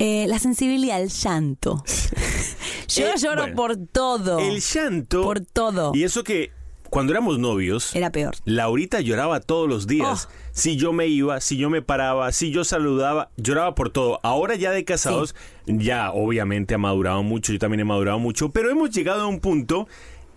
eh, 0.00 0.26
la 0.26 0.40
sensibilidad 0.40 0.96
al 0.96 1.08
llanto. 1.08 1.84
Yo 2.88 3.06
Eh, 3.06 3.14
lloro 3.16 3.42
bueno, 3.42 3.54
por 3.54 3.76
todo. 3.76 4.40
El 4.40 4.60
llanto. 4.60 5.22
Por 5.22 5.42
todo. 5.42 5.92
Y 5.94 6.02
eso 6.02 6.24
que 6.24 6.50
cuando 6.92 7.14
éramos 7.14 7.38
novios, 7.38 7.96
Era 7.96 8.12
peor. 8.12 8.34
Laurita 8.44 9.00
lloraba 9.00 9.40
todos 9.40 9.66
los 9.66 9.86
días. 9.86 10.28
Oh. 10.30 10.34
Si 10.52 10.76
yo 10.76 10.92
me 10.92 11.06
iba, 11.06 11.40
si 11.40 11.56
yo 11.56 11.70
me 11.70 11.80
paraba, 11.80 12.30
si 12.32 12.50
yo 12.50 12.64
saludaba, 12.64 13.30
lloraba 13.38 13.74
por 13.74 13.88
todo. 13.88 14.20
Ahora 14.22 14.56
ya 14.56 14.72
de 14.72 14.84
casados, 14.84 15.34
ya 15.64 16.12
obviamente 16.12 16.74
ha 16.74 16.78
madurado 16.78 17.22
mucho, 17.22 17.54
yo 17.54 17.58
también 17.58 17.80
he 17.80 17.84
madurado 17.84 18.18
mucho, 18.18 18.50
pero 18.50 18.68
hemos 18.68 18.90
llegado 18.90 19.22
a 19.22 19.26
un 19.26 19.40
punto 19.40 19.88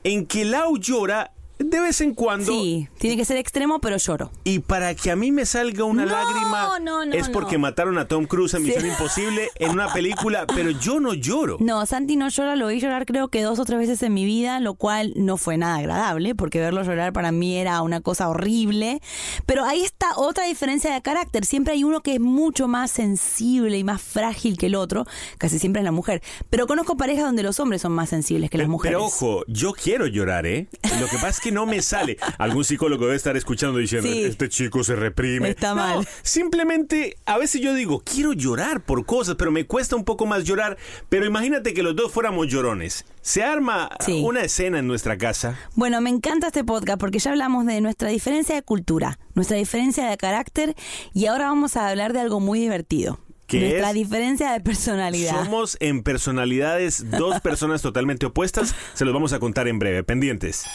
en 0.06 0.26
que 0.26 0.46
Lau 0.46 0.78
llora 0.78 1.34
de 1.60 1.80
vez 1.80 2.02
en 2.02 2.14
cuando. 2.14 2.52
Sí, 2.52 2.88
tiene 3.00 3.16
que 3.18 3.26
ser 3.26 3.38
extremo, 3.38 3.80
pero 3.80 3.98
lloro. 3.98 4.32
Y 4.44 4.60
para 4.60 4.94
que 4.96 5.12
a 5.12 5.16
mí 5.16 5.32
me 5.32 5.46
salga 5.46 5.84
una 5.86 6.06
No, 6.06 6.12
lágrima 6.12 6.80
no, 6.82 7.06
no, 7.06 7.14
es 7.14 7.30
porque 7.30 7.58
mataron 7.58 7.98
a 7.98 8.08
Tom 8.08 8.26
Cruise 8.26 8.54
en 8.54 8.62
Sí. 8.66 8.68
Misión 8.68 8.86
Imposible 8.88 9.50
en 9.56 9.72
una 9.72 9.92
película, 9.94 10.46
pero 10.48 10.72
yo 10.72 11.00
no 11.00 11.14
lloro. 11.14 11.58
No, 11.60 11.86
Santi 11.86 12.16
no 12.18 12.30
llora, 12.30 12.56
lo 12.56 12.68
vi 12.68 12.80
llorar 12.80 13.06
creo 13.06 13.30
que 13.30 13.42
dos 13.42 13.60
o 13.60 13.66
tres 13.66 13.80
veces 13.80 14.02
en 14.04 14.14
mi 14.14 14.26
vida, 14.26 14.60
lo 14.60 14.74
cual 14.76 15.14
no 15.16 15.38
fue 15.38 15.58
nada 15.58 15.78
agradable, 15.78 16.36
porque 16.36 16.60
verlo 16.60 16.84
llorar 16.84 17.14
para 17.14 17.32
mí 17.32 17.58
era 17.58 17.82
una 17.82 18.02
cosa 18.02 18.28
horrible. 18.30 19.02
Pero 19.46 19.64
ahí 19.66 19.82
está 19.84 20.08
otra 20.18 20.46
diferencia 20.46 20.94
de 20.94 21.02
carácter. 21.02 21.46
Siempre 21.46 21.74
hay 21.74 21.84
uno 21.84 22.02
que 22.02 22.16
es 22.16 22.20
mucho 22.20 22.68
más 22.68 22.92
sensible 22.92 23.78
y 23.78 23.84
más 23.84 24.02
frágil 24.02 24.58
que 24.58 24.66
el 24.68 24.76
otro, 24.76 25.06
casi 25.38 25.60
siempre 25.60 25.82
es 25.82 25.86
la 25.86 25.92
mujer. 25.92 26.22
Pero 26.50 26.68
conozco 26.68 26.98
parejas 26.98 27.26
donde 27.26 27.44
los 27.44 27.60
hombres 27.60 27.82
son 27.82 27.92
más 27.94 28.10
sensibles 28.10 28.50
que 28.50 28.58
las 28.58 28.66
Pero- 28.66 28.72
mujeres. 28.72 28.98
Pero 28.98 29.06
ojo, 29.06 29.44
yo 29.48 29.74
quiero 29.74 30.06
llorar, 30.08 30.46
¿eh? 30.46 30.68
Lo 31.00 31.06
que 31.08 31.16
pasa 31.16 31.30
es 31.30 31.40
que 31.40 31.45
no 31.52 31.66
me 31.66 31.82
sale. 31.82 32.18
Algún 32.38 32.64
psicólogo 32.64 33.06
debe 33.06 33.18
estar 33.18 33.36
escuchando 33.38 33.78
diciendo, 33.80 34.08
Sí. 34.10 34.24
este 34.24 34.50
chico 34.50 34.84
se 34.84 34.96
reprime. 34.96 35.50
Está 35.50 35.70
No, 35.70 35.76
mal. 35.76 36.08
Simplemente, 36.24 37.18
a 37.26 37.38
veces 37.38 37.62
yo 37.62 37.74
digo, 37.74 38.02
quiero 38.02 38.34
llorar 38.34 38.82
por 38.84 39.06
cosas, 39.06 39.36
pero 39.36 39.52
me 39.52 39.66
cuesta 39.66 39.96
un 39.96 40.04
poco 40.06 40.26
más 40.26 40.44
llorar. 40.44 40.78
Pero 41.10 41.26
imagínate 41.26 41.74
que 41.74 41.82
los 41.84 41.96
dos 41.96 42.12
fuéramos 42.12 42.48
llorones. 42.48 43.06
Se 43.22 43.44
arma 43.44 43.90
Sí. 44.00 44.22
una 44.24 44.42
escena 44.42 44.80
en 44.80 44.88
nuestra 44.88 45.18
casa. 45.18 45.58
Bueno, 45.76 46.00
me 46.02 46.10
encanta 46.10 46.48
este 46.48 46.64
podcast 46.64 47.00
porque 47.00 47.20
ya 47.20 47.32
hablamos 47.32 47.66
de 47.66 47.82
nuestra 47.82 48.10
diferencia 48.10 48.54
de 48.56 48.62
cultura, 48.62 49.18
nuestra 49.34 49.58
diferencia 49.58 50.08
de 50.08 50.18
carácter 50.18 50.76
y 51.14 51.26
ahora 51.26 51.46
vamos 51.48 51.76
a 51.78 51.88
hablar 51.90 52.14
de 52.14 52.20
algo 52.20 52.40
muy 52.40 52.60
divertido. 52.60 53.20
¿Qué 53.48 53.60
nuestra 53.60 53.90
es? 53.90 53.94
diferencia 53.96 54.52
de 54.54 54.60
personalidad. 54.60 55.44
Somos 55.46 55.78
en 55.80 56.02
personalidades 56.02 57.12
dos 57.12 57.40
personas 57.42 57.82
totalmente 57.84 58.26
opuestas. 58.26 58.74
Se 58.96 59.06
los 59.06 59.14
vamos 59.14 59.34
a 59.34 59.40
contar 59.40 59.68
en 59.68 59.78
breve. 59.78 60.04
Pendientes. 60.04 60.66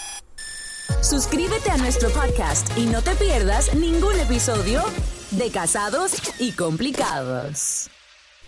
Suscríbete 0.99 1.70
a 1.70 1.78
nuestro 1.78 2.11
podcast 2.11 2.76
y 2.76 2.85
no 2.85 3.00
te 3.00 3.14
pierdas 3.14 3.75
ningún 3.75 4.18
episodio 4.20 4.82
de 5.30 5.50
Casados 5.50 6.12
y 6.38 6.52
Complicados. 6.52 7.88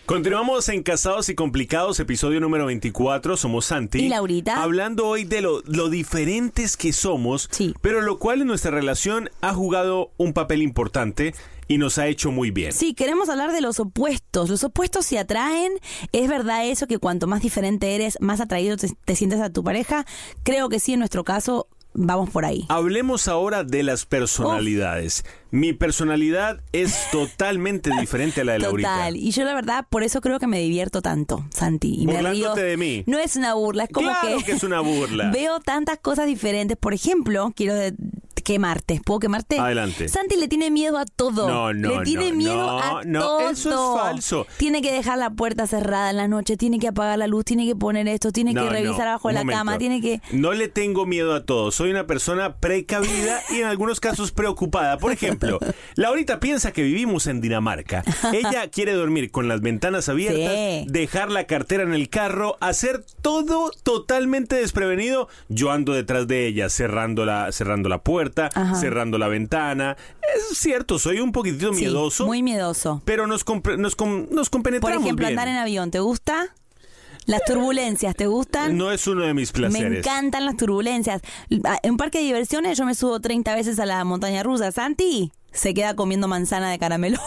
Continuamos 0.04 0.68
en 0.68 0.82
Casados 0.82 1.30
y 1.30 1.34
Complicados, 1.34 1.99
episodio 2.00 2.40
número 2.40 2.66
24. 2.66 3.38
Somos 3.38 3.64
Santi. 3.66 4.00
Y 4.00 4.08
Laurita. 4.11 4.62
Hablando 4.62 5.06
hoy 5.06 5.25
de 5.25 5.40
lo, 5.40 5.62
lo 5.62 5.88
diferentes 5.88 6.76
que 6.76 6.92
somos, 6.92 7.49
Sí. 7.50 7.72
pero 7.80 8.02
lo 8.02 8.18
cual 8.18 8.42
en 8.42 8.49
nuestra 8.49 8.70
relación 8.70 9.30
ha 9.40 9.54
jugado 9.54 10.11
un 10.18 10.34
papel 10.34 10.61
importante 10.61 11.34
y 11.68 11.78
nos 11.78 11.96
ha 11.96 12.06
hecho 12.08 12.30
muy 12.32 12.50
bien. 12.50 12.72
Sí, 12.75 12.92
queremos 12.92 13.30
hablar 13.30 13.52
de 13.52 13.62
los 13.62 13.80
opuestos. 13.80 14.50
Los 14.50 14.62
opuestos 14.64 15.06
se 15.06 15.18
atraen. 15.18 15.72
¿Es 16.12 16.28
verdad 16.28 16.66
eso 16.66 16.87
que 16.87 16.99
cuanto 16.99 17.26
más 17.26 17.40
diferente 17.40 17.94
eres, 17.94 18.18
más 18.20 18.40
atraído 18.42 18.76
te, 18.76 18.88
te 19.06 19.16
sientes 19.16 19.40
a 19.40 19.50
tu 19.50 19.64
pareja? 19.64 20.04
Creo 20.42 20.68
que 20.68 20.80
sí, 20.80 20.92
en 20.92 20.99
nuestro 20.99 21.25
caso, 21.25 21.68
vamos 21.94 22.30
por 22.30 22.44
ahí. 22.44 22.64
Hablemos 22.68 23.28
ahora 23.28 23.64
de 23.64 23.82
las 23.82 24.06
personalidades. 24.06 25.25
Mi 25.50 25.72
personalidad 25.72 26.61
es 26.72 26.94
totalmente 27.11 27.90
diferente 28.00 28.40
a 28.40 28.44
la 28.44 28.52
de 28.54 28.58
Laurita. 28.61 28.94
Total. 28.94 29.16
Y 29.16 29.30
yo 29.30 29.44
la 29.44 29.54
verdad, 29.54 29.87
por 29.88 30.02
eso 30.02 30.20
creo 30.20 30.38
que 30.38 30.46
me 30.46 30.58
divierto 30.61 31.02
tanto, 31.02 31.44
Santi. 31.50 32.02
Y 32.02 32.06
me 32.06 32.14
río. 32.14 32.30
Burlándote 32.30 32.62
de 32.62 32.76
mí. 32.76 33.04
No 33.06 33.18
es 33.18 33.37
una 33.37 33.54
burla, 33.54 33.84
es 33.84 33.90
como 33.90 34.08
Claro 34.08 34.38
que... 34.38 34.44
que 34.44 34.52
es 34.52 34.62
una 34.62 34.80
burla. 34.80 35.30
Veo 35.32 35.61
tantas 35.61 35.99
cosas 35.99 36.26
diferentes. 36.26 36.76
Por 36.76 36.94
ejemplo, 36.94 37.52
quiero 37.54 37.75
quemarte. 38.42 39.00
¿Puedo 39.04 39.20
quemarte? 39.20 39.58
Adelante. 39.58 40.08
Santi 40.08 40.37
le 40.37 40.49
tiene 40.49 40.70
miedo 40.70 40.99
a 40.99 41.04
todo. 41.04 41.49
No, 41.49 41.72
no, 41.72 41.99
Le 41.99 42.04
tiene 42.04 42.30
no, 42.30 42.37
miedo 42.37 42.54
no, 42.56 42.78
a 42.80 43.02
no, 43.04 43.20
todo. 43.20 43.50
eso 43.50 43.70
es 43.96 44.00
falso. 44.02 44.46
Tiene 44.58 44.82
que 44.82 44.92
dejar 44.92 45.18
la 45.18 45.30
puerta 45.30 45.66
cerrada 45.66 46.11
en 46.11 46.16
la 46.16 46.28
noche, 46.28 46.56
tiene 46.56 46.78
que 46.78 46.88
apagar 46.88 47.18
la 47.18 47.26
luz, 47.26 47.44
tiene 47.44 47.66
que 47.66 47.76
poner 47.76 48.08
esto, 48.08 48.32
tiene 48.32 48.52
No, 48.52 48.64
que 48.64 48.70
revisar 48.70 49.08
abajo 49.08 49.28
de 49.28 49.34
la 49.34 49.40
momento. 49.40 49.58
cama, 49.58 49.78
tiene 49.78 50.00
que... 50.00 50.20
No 50.32 50.52
le 50.52 50.68
tengo 50.68 51.06
miedo 51.06 51.34
a 51.34 51.44
todo. 51.44 51.70
Soy 51.70 51.90
una 51.90 52.06
persona 52.06 52.56
precavida 52.56 53.40
y 53.50 53.56
en 53.58 53.66
algunos 53.66 54.00
casos 54.00 54.32
preocupada. 54.32 54.99
Por 54.99 55.12
ejemplo, 55.12 55.58
Laurita 55.96 56.40
piensa 56.40 56.72
que 56.72 56.82
vivimos 56.82 57.26
en 57.26 57.40
Dinamarca. 57.40 58.02
Ella 58.32 58.68
quiere 58.72 58.92
dormir 58.92 59.30
con 59.30 59.49
las 59.49 59.61
ventanas 59.61 60.08
abiertas, 60.08 60.32
Sí. 60.52 60.87
dejar 60.88 61.30
la 61.30 61.46
cartera 61.46 61.82
en 61.82 61.92
el 61.94 62.08
carro, 62.08 62.56
hacer 62.61 63.04
todo 63.20 63.70
totalmente 63.82 64.56
desprevenido. 64.56 65.28
Yo 65.49 65.70
ando 65.70 65.92
detrás 65.92 66.26
de 66.26 66.46
ella, 66.46 66.68
cerrando 66.68 67.25
la, 67.25 67.52
cerrando 67.52 67.88
la 67.88 68.02
puerta, 68.02 68.22
Ajá. 68.54 68.74
cerrando 68.74 69.18
la 69.18 69.28
ventana. 69.28 69.96
Es 70.50 70.58
cierto, 70.58 70.98
soy 70.98 71.20
un 71.20 71.32
poquitito 71.32 71.72
Sí, 71.72 71.80
miedoso. 71.80 72.26
muy 72.26 72.42
miedoso. 72.42 73.02
Pero 73.04 73.26
nos, 73.26 73.44
compre- 73.44 73.76
nos, 73.78 73.96
com- 73.96 74.26
nos 74.30 74.48
Por 74.48 74.58
compenetramos 74.58 75.02
ejemplo, 75.04 75.26
bien. 75.26 75.38
andar 75.38 75.48
en 75.48 75.56
avión, 75.60 75.90
¿te 75.90 76.00
gusta? 76.00 76.48
Las 77.26 77.44
turbulencias, 77.44 78.16
¿te 78.16 78.26
gustan? 78.26 78.76
No 78.76 78.90
es 78.90 79.06
uno 79.06 79.22
de 79.22 79.32
mis 79.32 79.52
placeres. 79.52 79.90
Me 79.90 79.98
encantan 79.98 80.44
las 80.44 80.56
turbulencias. 80.56 81.22
En 81.50 81.90
un 81.92 81.96
parque 81.96 82.18
de 82.18 82.24
diversiones 82.24 82.76
yo 82.76 82.84
me 82.84 82.94
subo 82.96 83.20
30 83.20 83.54
veces 83.54 83.78
a 83.78 83.86
la 83.86 84.02
montaña 84.04 84.42
rusa. 84.42 84.72
Santi 84.72 85.30
se 85.52 85.75
queda 85.75 85.94
comiendo 85.97 86.28
manzana 86.28 86.71
de 86.71 86.78
caramelo. 86.78 87.18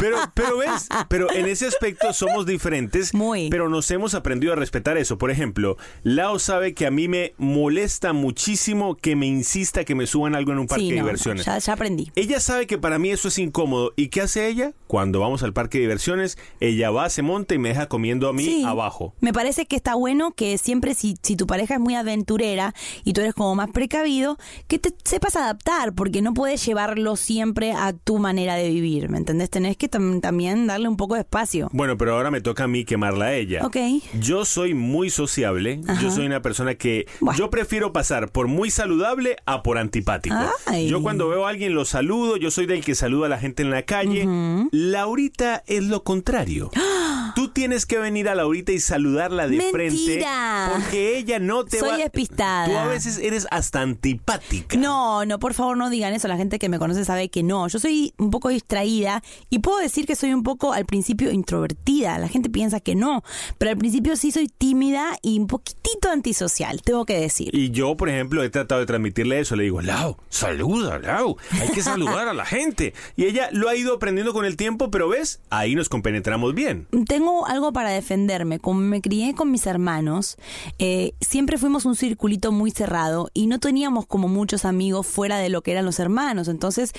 Pero, 0.00 0.18
pero 0.34 0.58
ves, 0.58 0.86
pero 1.08 1.32
en 1.32 1.46
ese 1.46 1.66
aspecto 1.66 2.12
somos 2.12 2.44
diferentes, 2.44 3.14
Muy. 3.14 3.48
pero 3.48 3.70
nos 3.70 3.90
hemos 3.90 4.12
aprendido 4.14 4.52
a 4.52 4.56
respetar 4.56 4.98
eso. 4.98 5.16
Por 5.16 5.30
ejemplo, 5.30 5.78
Lao 6.02 6.38
sabe 6.38 6.74
que 6.74 6.86
a 6.86 6.90
mí 6.90 7.08
me 7.08 7.32
molesta 7.38 8.12
muchísimo 8.12 8.96
que 8.96 9.16
me 9.16 9.26
insista 9.26 9.86
que 9.86 9.94
me 9.94 10.06
suban 10.06 10.34
algo 10.34 10.52
en 10.52 10.58
un 10.58 10.66
parque 10.66 10.84
sí, 10.84 10.90
de 10.90 10.96
no, 10.98 11.04
diversiones. 11.04 11.46
ya, 11.46 11.56
ya 11.58 11.72
aprendí. 11.72 12.12
Ella 12.16 12.38
sabe 12.38 12.66
que 12.66 12.76
para 12.76 12.98
mí 12.98 13.10
eso 13.10 13.28
es 13.28 13.38
incómodo. 13.38 13.94
¿Y 13.96 14.08
qué 14.08 14.20
hace 14.20 14.46
ella? 14.48 14.72
Cuando 14.88 15.20
vamos 15.20 15.42
al 15.42 15.54
parque 15.54 15.78
de 15.78 15.82
diversiones, 15.84 16.36
ella 16.60 16.90
va, 16.90 17.08
se 17.08 17.22
monta 17.22 17.54
y 17.54 17.58
me 17.58 17.70
deja 17.70 17.88
comiendo 17.88 18.28
a 18.28 18.34
mí 18.34 18.44
Sí. 18.44 18.64
abajo. 18.66 19.14
Me 19.20 19.32
parece 19.32 19.64
que 19.64 19.76
está 19.76 19.94
bueno 19.94 20.32
que 20.32 20.58
siempre 20.58 20.94
si, 20.94 21.16
si 21.22 21.34
tu 21.34 21.46
pareja 21.46 21.74
es 21.74 21.80
muy 21.80 21.94
aventurera 21.94 22.74
y 23.04 23.14
tú 23.14 23.22
eres 23.22 23.32
como 23.32 23.54
más 23.54 23.70
precavido, 23.70 24.36
que 24.66 24.78
te 24.78 24.92
sepas 25.04 25.34
adaptar, 25.34 25.94
porque 25.94 26.20
no 26.20 26.34
puedes 26.34 26.64
llevarlo 26.66 27.16
siempre 27.16 27.47
a 27.72 27.92
tu 27.92 28.18
manera 28.18 28.54
de 28.56 28.68
vivir, 28.68 29.08
¿me 29.08 29.18
entendés? 29.18 29.50
Tenés 29.50 29.76
que 29.76 29.90
tam- 29.90 30.20
también 30.20 30.66
darle 30.66 30.88
un 30.88 30.96
poco 30.96 31.14
de 31.14 31.20
espacio. 31.20 31.68
Bueno, 31.72 31.96
pero 31.96 32.14
ahora 32.14 32.30
me 32.30 32.40
toca 32.40 32.64
a 32.64 32.68
mí 32.68 32.84
quemarla 32.84 33.26
a 33.26 33.34
ella. 33.34 33.64
Ok. 33.66 33.76
Yo 34.20 34.44
soy 34.44 34.74
muy 34.74 35.10
sociable. 35.10 35.80
Yo 36.00 36.10
soy 36.10 36.26
una 36.26 36.42
persona 36.42 36.74
que 36.74 37.06
Bueno. 37.20 37.38
yo 37.38 37.50
prefiero 37.50 37.92
pasar 37.92 38.30
por 38.30 38.46
muy 38.48 38.70
saludable 38.70 39.36
a 39.46 39.62
por 39.62 39.78
antipático. 39.78 40.36
Ay. 40.66 40.88
Yo 40.88 41.02
cuando 41.02 41.28
veo 41.28 41.46
a 41.46 41.50
alguien 41.50 41.74
lo 41.74 41.84
saludo, 41.84 42.36
yo 42.36 42.50
soy 42.50 42.66
del 42.66 42.84
que 42.84 42.94
saluda 42.94 43.26
a 43.26 43.28
la 43.30 43.38
gente 43.38 43.62
en 43.62 43.70
la 43.70 43.82
calle. 43.82 44.26
Laurita 44.72 45.62
es 45.66 45.84
lo 45.84 46.02
contrario. 46.04 46.70
Tú 47.34 47.47
tienes 47.50 47.86
que 47.86 47.98
venir 47.98 48.28
a 48.28 48.34
Laurita 48.34 48.72
y 48.72 48.80
saludarla 48.80 49.48
de 49.48 49.60
frente 49.70 50.24
porque 50.72 51.18
ella 51.18 51.38
no 51.38 51.64
te 51.64 51.78
Soy 51.78 51.90
va 51.90 51.96
despistada. 51.96 52.66
Tú 52.66 52.76
a 52.76 52.86
veces 52.86 53.18
eres 53.18 53.46
hasta 53.50 53.80
antipática. 53.80 54.76
No, 54.76 55.24
no, 55.24 55.38
por 55.38 55.54
favor 55.54 55.76
no 55.76 55.90
digan 55.90 56.14
eso. 56.14 56.28
La 56.28 56.36
gente 56.36 56.58
que 56.58 56.68
me 56.68 56.78
conoce 56.78 57.04
sabe 57.04 57.28
que 57.28 57.42
no. 57.42 57.68
Yo 57.68 57.78
soy 57.78 58.14
un 58.18 58.30
poco 58.30 58.48
distraída 58.48 59.22
y 59.50 59.60
puedo 59.60 59.78
decir 59.78 60.06
que 60.06 60.16
soy 60.16 60.32
un 60.32 60.42
poco 60.42 60.72
al 60.72 60.86
principio 60.86 61.30
introvertida. 61.30 62.18
La 62.18 62.28
gente 62.28 62.50
piensa 62.50 62.80
que 62.80 62.94
no, 62.94 63.22
pero 63.58 63.70
al 63.70 63.76
principio 63.76 64.16
sí 64.16 64.32
soy 64.32 64.48
tímida 64.48 65.16
y 65.22 65.38
un 65.38 65.46
poquitito 65.46 66.10
antisocial, 66.10 66.82
tengo 66.82 67.04
que 67.04 67.18
decir. 67.18 67.54
Y 67.54 67.70
yo, 67.70 67.96
por 67.96 68.08
ejemplo, 68.08 68.42
he 68.42 68.50
tratado 68.50 68.80
de 68.80 68.86
transmitirle 68.86 69.40
eso. 69.40 69.56
Le 69.56 69.64
digo, 69.64 69.80
Lau, 69.80 70.16
saluda, 70.28 70.98
Lau. 70.98 71.36
Hay 71.50 71.68
que 71.68 71.82
saludar 71.82 72.28
a 72.28 72.34
la 72.34 72.44
gente. 72.44 72.94
Y 73.16 73.24
ella 73.24 73.48
lo 73.52 73.68
ha 73.68 73.76
ido 73.76 73.94
aprendiendo 73.94 74.32
con 74.32 74.44
el 74.44 74.56
tiempo, 74.56 74.90
pero 74.90 75.08
ves, 75.08 75.40
ahí 75.50 75.74
nos 75.74 75.88
compenetramos 75.88 76.54
bien. 76.54 76.86
Tengo 77.06 77.37
algo 77.46 77.72
para 77.72 77.90
defenderme. 77.90 78.58
Como 78.58 78.80
me 78.80 79.00
crié 79.00 79.34
con 79.34 79.50
mis 79.50 79.66
hermanos, 79.66 80.36
eh, 80.78 81.12
siempre 81.20 81.58
fuimos 81.58 81.84
un 81.84 81.96
circulito 81.96 82.52
muy 82.52 82.70
cerrado 82.70 83.30
y 83.34 83.46
no 83.46 83.58
teníamos 83.60 84.06
como 84.06 84.28
muchos 84.28 84.64
amigos 84.64 85.06
fuera 85.06 85.38
de 85.38 85.48
lo 85.48 85.62
que 85.62 85.72
eran 85.72 85.84
los 85.84 85.98
hermanos. 86.00 86.48
Entonces, 86.48 86.92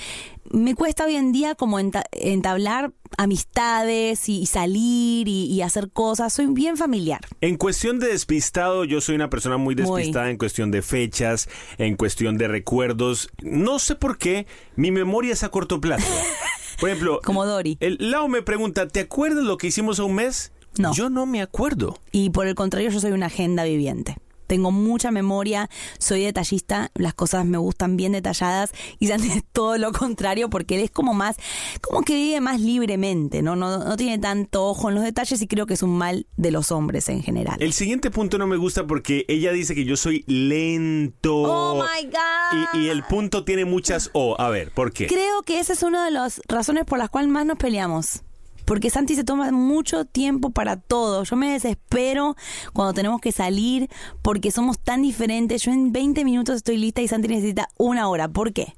me 0.50 0.74
cuesta 0.74 1.04
hoy 1.04 1.16
en 1.16 1.32
día 1.32 1.54
como 1.54 1.78
enta- 1.78 2.04
entablar 2.12 2.92
amistades 3.18 4.28
y, 4.28 4.40
y 4.42 4.46
salir 4.46 5.28
y, 5.28 5.44
y 5.46 5.62
hacer 5.62 5.90
cosas. 5.90 6.32
Soy 6.32 6.46
bien 6.46 6.76
familiar. 6.76 7.20
En 7.40 7.56
cuestión 7.56 7.98
de 7.98 8.08
despistado, 8.08 8.84
yo 8.84 9.00
soy 9.00 9.14
una 9.16 9.30
persona 9.30 9.56
muy 9.56 9.74
Muy. 9.76 10.00
despistada 10.02 10.30
en 10.30 10.38
cuestión 10.38 10.70
de 10.70 10.82
fechas, 10.82 11.48
en 11.78 11.96
cuestión 11.96 12.38
de 12.38 12.48
recuerdos. 12.48 13.30
No 13.42 13.78
sé 13.78 13.94
por 13.94 14.18
qué, 14.18 14.46
mi 14.76 14.90
memoria 14.90 15.32
es 15.32 15.42
a 15.42 15.48
corto 15.50 15.80
plazo. 15.80 16.06
Por 16.80 16.88
ejemplo, 16.88 17.20
Como 17.24 17.44
Dory. 17.44 17.76
el 17.80 17.98
Lau 18.10 18.26
me 18.28 18.42
pregunta, 18.42 18.88
¿te 18.88 19.00
acuerdas 19.00 19.44
lo 19.44 19.56
que 19.58 19.66
hicimos 19.66 19.98
hace 19.98 20.08
un 20.08 20.14
mes? 20.14 20.52
No. 20.78 20.92
Yo 20.94 21.10
no 21.10 21.26
me 21.26 21.42
acuerdo. 21.42 21.98
Y 22.12 22.30
por 22.30 22.46
el 22.46 22.54
contrario, 22.54 22.90
yo 22.90 23.00
soy 23.00 23.12
una 23.12 23.26
agenda 23.26 23.64
viviente. 23.64 24.16
Tengo 24.50 24.72
mucha 24.72 25.12
memoria, 25.12 25.70
soy 26.00 26.24
detallista, 26.24 26.90
las 26.94 27.14
cosas 27.14 27.46
me 27.46 27.56
gustan 27.56 27.96
bien 27.96 28.10
detalladas 28.10 28.72
y 28.98 29.06
Santi 29.06 29.28
es 29.30 29.44
todo 29.52 29.78
lo 29.78 29.92
contrario 29.92 30.50
porque 30.50 30.74
él 30.74 30.82
es 30.82 30.90
como 30.90 31.14
más, 31.14 31.36
como 31.80 32.02
que 32.02 32.14
vive 32.14 32.40
más 32.40 32.60
libremente, 32.60 33.42
¿no? 33.42 33.54
No, 33.54 33.78
no 33.78 33.96
tiene 33.96 34.18
tanto 34.18 34.66
ojo 34.66 34.88
en 34.88 34.96
los 34.96 35.04
detalles 35.04 35.40
y 35.40 35.46
creo 35.46 35.66
que 35.66 35.74
es 35.74 35.84
un 35.84 35.96
mal 35.96 36.26
de 36.36 36.50
los 36.50 36.72
hombres 36.72 37.08
en 37.10 37.22
general. 37.22 37.62
El 37.62 37.72
siguiente 37.72 38.10
punto 38.10 38.38
no 38.38 38.48
me 38.48 38.56
gusta 38.56 38.88
porque 38.88 39.24
ella 39.28 39.52
dice 39.52 39.76
que 39.76 39.84
yo 39.84 39.96
soy 39.96 40.24
lento. 40.26 41.42
Oh 41.42 41.76
my 41.76 42.06
God. 42.06 42.74
Y, 42.74 42.78
y 42.78 42.88
el 42.88 43.04
punto 43.04 43.44
tiene 43.44 43.66
muchas 43.66 44.10
O. 44.14 44.34
A 44.40 44.50
ver, 44.50 44.72
¿por 44.72 44.92
qué? 44.92 45.06
Creo 45.06 45.42
que 45.44 45.60
esa 45.60 45.74
es 45.74 45.84
una 45.84 46.04
de 46.04 46.10
las 46.10 46.42
razones 46.48 46.86
por 46.86 46.98
las 46.98 47.08
cuales 47.08 47.30
más 47.30 47.46
nos 47.46 47.56
peleamos. 47.56 48.24
Porque 48.70 48.88
Santi 48.88 49.16
se 49.16 49.24
toma 49.24 49.50
mucho 49.50 50.04
tiempo 50.04 50.50
para 50.50 50.76
todo. 50.76 51.24
Yo 51.24 51.34
me 51.34 51.50
desespero 51.50 52.36
cuando 52.72 52.94
tenemos 52.94 53.20
que 53.20 53.32
salir 53.32 53.90
porque 54.22 54.52
somos 54.52 54.78
tan 54.78 55.02
diferentes. 55.02 55.62
Yo 55.62 55.72
en 55.72 55.90
20 55.90 56.24
minutos 56.24 56.54
estoy 56.54 56.76
lista 56.76 57.02
y 57.02 57.08
Santi 57.08 57.26
necesita 57.26 57.68
una 57.78 58.08
hora. 58.08 58.28
¿Por 58.28 58.52
qué? 58.52 58.74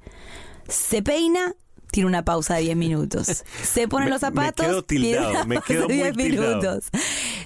Se 0.67 1.03
peina, 1.03 1.55
tiene 1.93 2.09
una 2.09 2.25
pausa 2.25 2.55
de 2.57 2.63
10 2.63 2.77
minutos. 2.77 3.45
Se 3.63 3.87
pone 3.87 4.07
Me- 4.07 4.11
los 4.11 4.21
me 4.23 4.29
zapatos, 4.29 4.67
quedo 4.67 4.83
tiene 4.83 5.05
tildado, 5.11 5.31
una 5.31 5.45
me 5.45 5.55
pausa 5.57 5.67
quedo 5.69 5.87
de 5.87 5.95
muy 5.95 6.03
10 6.03 6.17
tildado. 6.17 6.49
minutos. 6.49 6.85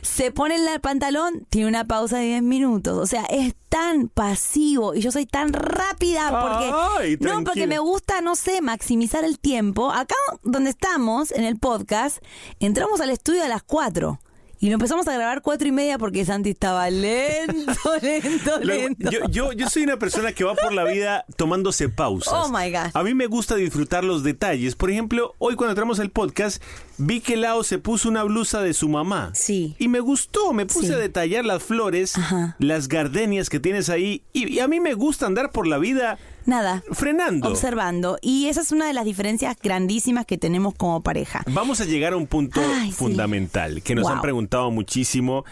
Se 0.00 0.30
pone 0.30 0.54
el 0.54 0.80
pantalón, 0.80 1.46
tiene 1.50 1.68
una 1.68 1.84
pausa 1.84 2.16
de 2.18 2.24
10 2.26 2.42
minutos. 2.42 2.96
O 2.96 3.06
sea, 3.06 3.24
es 3.24 3.54
tan 3.68 4.08
pasivo 4.08 4.94
y 4.94 5.00
yo 5.02 5.10
soy 5.12 5.26
tan 5.26 5.52
rápida 5.52 6.30
porque 6.30 6.70
Ay, 7.02 7.16
no, 7.20 7.44
porque 7.44 7.66
me 7.66 7.78
gusta, 7.80 8.20
no 8.22 8.34
sé, 8.36 8.62
maximizar 8.62 9.24
el 9.24 9.38
tiempo. 9.38 9.90
Acá 9.92 10.14
donde 10.42 10.70
estamos, 10.70 11.32
en 11.32 11.44
el 11.44 11.58
podcast, 11.58 12.18
entramos 12.60 13.00
al 13.00 13.10
estudio 13.10 13.44
a 13.44 13.48
las 13.48 13.62
4. 13.64 14.18
Y 14.58 14.68
lo 14.68 14.74
empezamos 14.74 15.06
a 15.06 15.12
grabar 15.12 15.42
cuatro 15.42 15.68
y 15.68 15.72
media 15.72 15.98
porque 15.98 16.24
Santi 16.24 16.50
estaba 16.50 16.88
lento, 16.90 17.72
lento, 18.02 18.58
lento. 18.60 19.10
yo, 19.10 19.20
yo, 19.28 19.52
yo 19.52 19.68
soy 19.68 19.82
una 19.82 19.98
persona 19.98 20.32
que 20.32 20.44
va 20.44 20.54
por 20.54 20.72
la 20.72 20.84
vida 20.84 21.24
tomándose 21.36 21.88
pausas. 21.88 22.32
Oh, 22.34 22.48
my 22.48 22.70
God. 22.70 22.90
A 22.94 23.02
mí 23.02 23.14
me 23.14 23.26
gusta 23.26 23.54
disfrutar 23.56 24.02
los 24.04 24.22
detalles. 24.22 24.74
Por 24.74 24.90
ejemplo, 24.90 25.34
hoy 25.38 25.56
cuando 25.56 25.72
entramos 25.72 26.00
al 26.00 26.10
podcast, 26.10 26.62
vi 26.96 27.20
que 27.20 27.36
Lao 27.36 27.64
se 27.64 27.78
puso 27.78 28.08
una 28.08 28.22
blusa 28.22 28.62
de 28.62 28.72
su 28.72 28.88
mamá. 28.88 29.30
Sí. 29.34 29.74
Y 29.78 29.88
me 29.88 30.00
gustó, 30.00 30.52
me 30.52 30.64
puse 30.66 30.86
Sí. 30.88 30.92
a 30.94 30.98
detallar 30.98 31.44
las 31.44 31.62
flores, 31.62 32.16
Ajá. 32.16 32.56
las 32.58 32.88
gardenias 32.88 33.50
que 33.50 33.60
tienes 33.60 33.90
ahí. 33.90 34.22
Y, 34.32 34.50
y 34.54 34.60
a 34.60 34.68
mí 34.68 34.80
me 34.80 34.94
gusta 34.94 35.26
andar 35.26 35.50
por 35.50 35.66
la 35.66 35.78
vida 35.78 36.18
Nada. 36.46 36.82
frenando. 36.92 37.48
Observando. 37.48 38.18
Y 38.22 38.46
esa 38.46 38.60
es 38.62 38.72
una 38.72 38.86
de 38.86 38.92
las 38.94 39.04
diferencias 39.04 39.56
grandísimas 39.62 40.24
que 40.26 40.38
tenemos 40.38 40.74
como 40.74 41.02
pareja. 41.02 41.42
Vamos 41.48 41.80
a 41.80 41.84
llegar 41.84 42.12
a 42.12 42.16
un 42.16 42.26
punto 42.26 42.60
Ay, 42.64 42.90
sí. 42.90 42.96
fundamental 42.96 43.82
que 43.82 43.94
nos 43.94 44.04
Wow. 44.04 44.12
han 44.12 44.20
preguntado 44.22 44.70
muchísimo. 44.70 45.44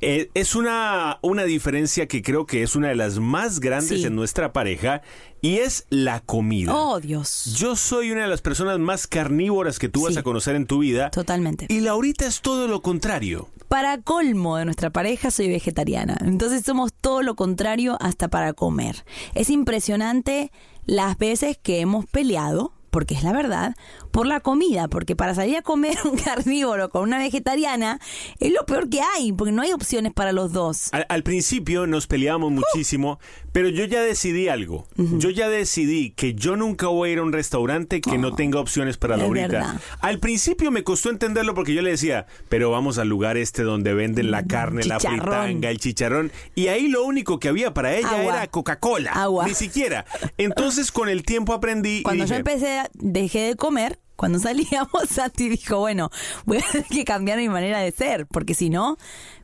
Eh, 0.00 0.28
es 0.34 0.54
una, 0.54 1.18
una 1.22 1.44
diferencia 1.44 2.06
que 2.06 2.20
creo 2.22 2.44
que 2.46 2.62
es 2.62 2.76
una 2.76 2.88
de 2.88 2.94
las 2.94 3.18
más 3.18 3.60
grandes 3.60 4.00
Sí. 4.00 4.06
en 4.06 4.14
nuestra 4.16 4.52
pareja 4.52 5.00
y 5.40 5.58
es 5.58 5.86
la 5.88 6.20
comida. 6.20 6.74
Oh, 6.74 7.00
Dios. 7.00 7.54
Yo 7.56 7.74
soy 7.76 8.10
una 8.10 8.22
de 8.22 8.28
las 8.28 8.42
personas 8.42 8.78
más 8.78 9.06
carnívoras 9.06 9.78
que 9.78 9.88
tú 9.88 10.02
vas 10.02 10.16
a 10.16 10.22
conocer 10.22 10.56
en 10.56 10.66
tu 10.66 10.78
vida. 10.78 11.10
Totalmente. 11.10 11.66
Y 11.68 11.80
Laurita 11.80 12.26
es 12.26 12.40
todo 12.42 12.68
lo 12.68 12.82
contrario. 12.82 13.48
Para 13.68 13.98
colmo 14.02 14.56
de 14.58 14.66
nuestra 14.66 14.90
pareja, 14.90 15.30
soy 15.30 15.48
vegetariana. 15.48 16.16
Entonces 16.20 16.64
somos 16.64 16.92
todo 16.92 17.22
lo 17.22 17.34
contrario 17.34 17.96
hasta 18.00 18.28
para 18.28 18.52
comer. 18.52 19.04
Es 19.34 19.48
impresionante 19.50 20.52
las 20.86 21.16
veces 21.16 21.58
que 21.60 21.80
hemos 21.80 22.04
peleado, 22.06 22.72
porque 22.90 23.14
es 23.14 23.22
la 23.22 23.32
verdad, 23.32 23.74
por 24.14 24.26
la 24.28 24.38
comida. 24.38 24.86
Porque 24.86 25.16
para 25.16 25.34
salir 25.34 25.56
a 25.56 25.62
comer 25.62 25.96
un 26.04 26.16
carnívoro 26.16 26.88
con 26.88 27.02
una 27.02 27.18
vegetariana 27.18 27.98
es 28.38 28.52
lo 28.52 28.64
peor 28.64 28.88
que 28.88 29.00
hay, 29.02 29.32
porque 29.32 29.50
no 29.52 29.62
hay 29.62 29.72
opciones 29.72 30.12
para 30.12 30.30
los 30.32 30.52
dos. 30.52 30.88
Al, 30.92 31.04
al 31.08 31.22
principio 31.24 31.86
nos 31.88 32.06
peleábamos 32.06 32.44
Uh. 32.52 32.60
muchísimo, 32.60 33.18
pero 33.52 33.68
yo 33.68 33.84
ya 33.86 34.00
decidí 34.02 34.48
algo. 34.48 34.86
Yo 34.96 35.30
ya 35.30 35.48
decidí 35.48 36.10
que 36.10 36.34
yo 36.34 36.56
nunca 36.56 36.86
voy 36.88 37.10
a 37.10 37.12
ir 37.14 37.18
a 37.18 37.22
un 37.22 37.32
restaurante 37.32 38.00
que 38.00 38.16
no 38.18 38.34
tenga 38.34 38.60
opciones 38.60 38.96
para 38.98 39.16
Laurita. 39.16 39.48
verdad. 39.48 39.80
Al 40.00 40.20
principio 40.20 40.70
me 40.70 40.84
costó 40.84 41.10
entenderlo 41.10 41.54
porque 41.54 41.74
yo 41.74 41.82
le 41.82 41.90
decía, 41.90 42.26
pero 42.48 42.70
vamos 42.70 42.98
al 42.98 43.08
lugar 43.08 43.36
este 43.36 43.62
donde 43.64 43.94
venden 43.94 44.30
la 44.30 44.44
carne, 44.44 44.84
la 44.84 45.00
fritanga, 45.00 45.70
el 45.70 45.78
chicharrón. 45.78 46.30
Y 46.54 46.68
ahí 46.68 46.86
lo 46.88 47.04
único 47.04 47.40
que 47.40 47.48
había 47.48 47.74
para 47.74 47.94
ella 47.96 48.10
Agua. 48.20 48.34
era 48.36 48.46
Coca-Cola. 48.46 49.10
Agua. 49.12 49.46
Ni 49.48 49.54
siquiera. 49.54 50.04
Entonces 50.38 50.92
con 50.92 51.08
el 51.08 51.22
tiempo 51.24 51.52
aprendí 51.52 52.02
Cuando 52.02 52.24
y 52.24 52.28
yo 52.28 52.34
empecé, 52.36 52.82
dejé 52.94 53.40
de 53.40 53.56
comer, 53.56 53.98
cuando 54.16 54.38
salíamos, 54.38 54.90
Santi 55.08 55.48
dijo, 55.48 55.78
bueno, 55.78 56.10
voy 56.44 56.58
a 56.58 56.70
tener 56.70 56.86
que 56.86 57.04
cambiar 57.04 57.38
mi 57.38 57.48
manera 57.48 57.80
de 57.80 57.90
ser, 57.92 58.26
porque 58.26 58.54
si 58.54 58.70
no, 58.70 58.96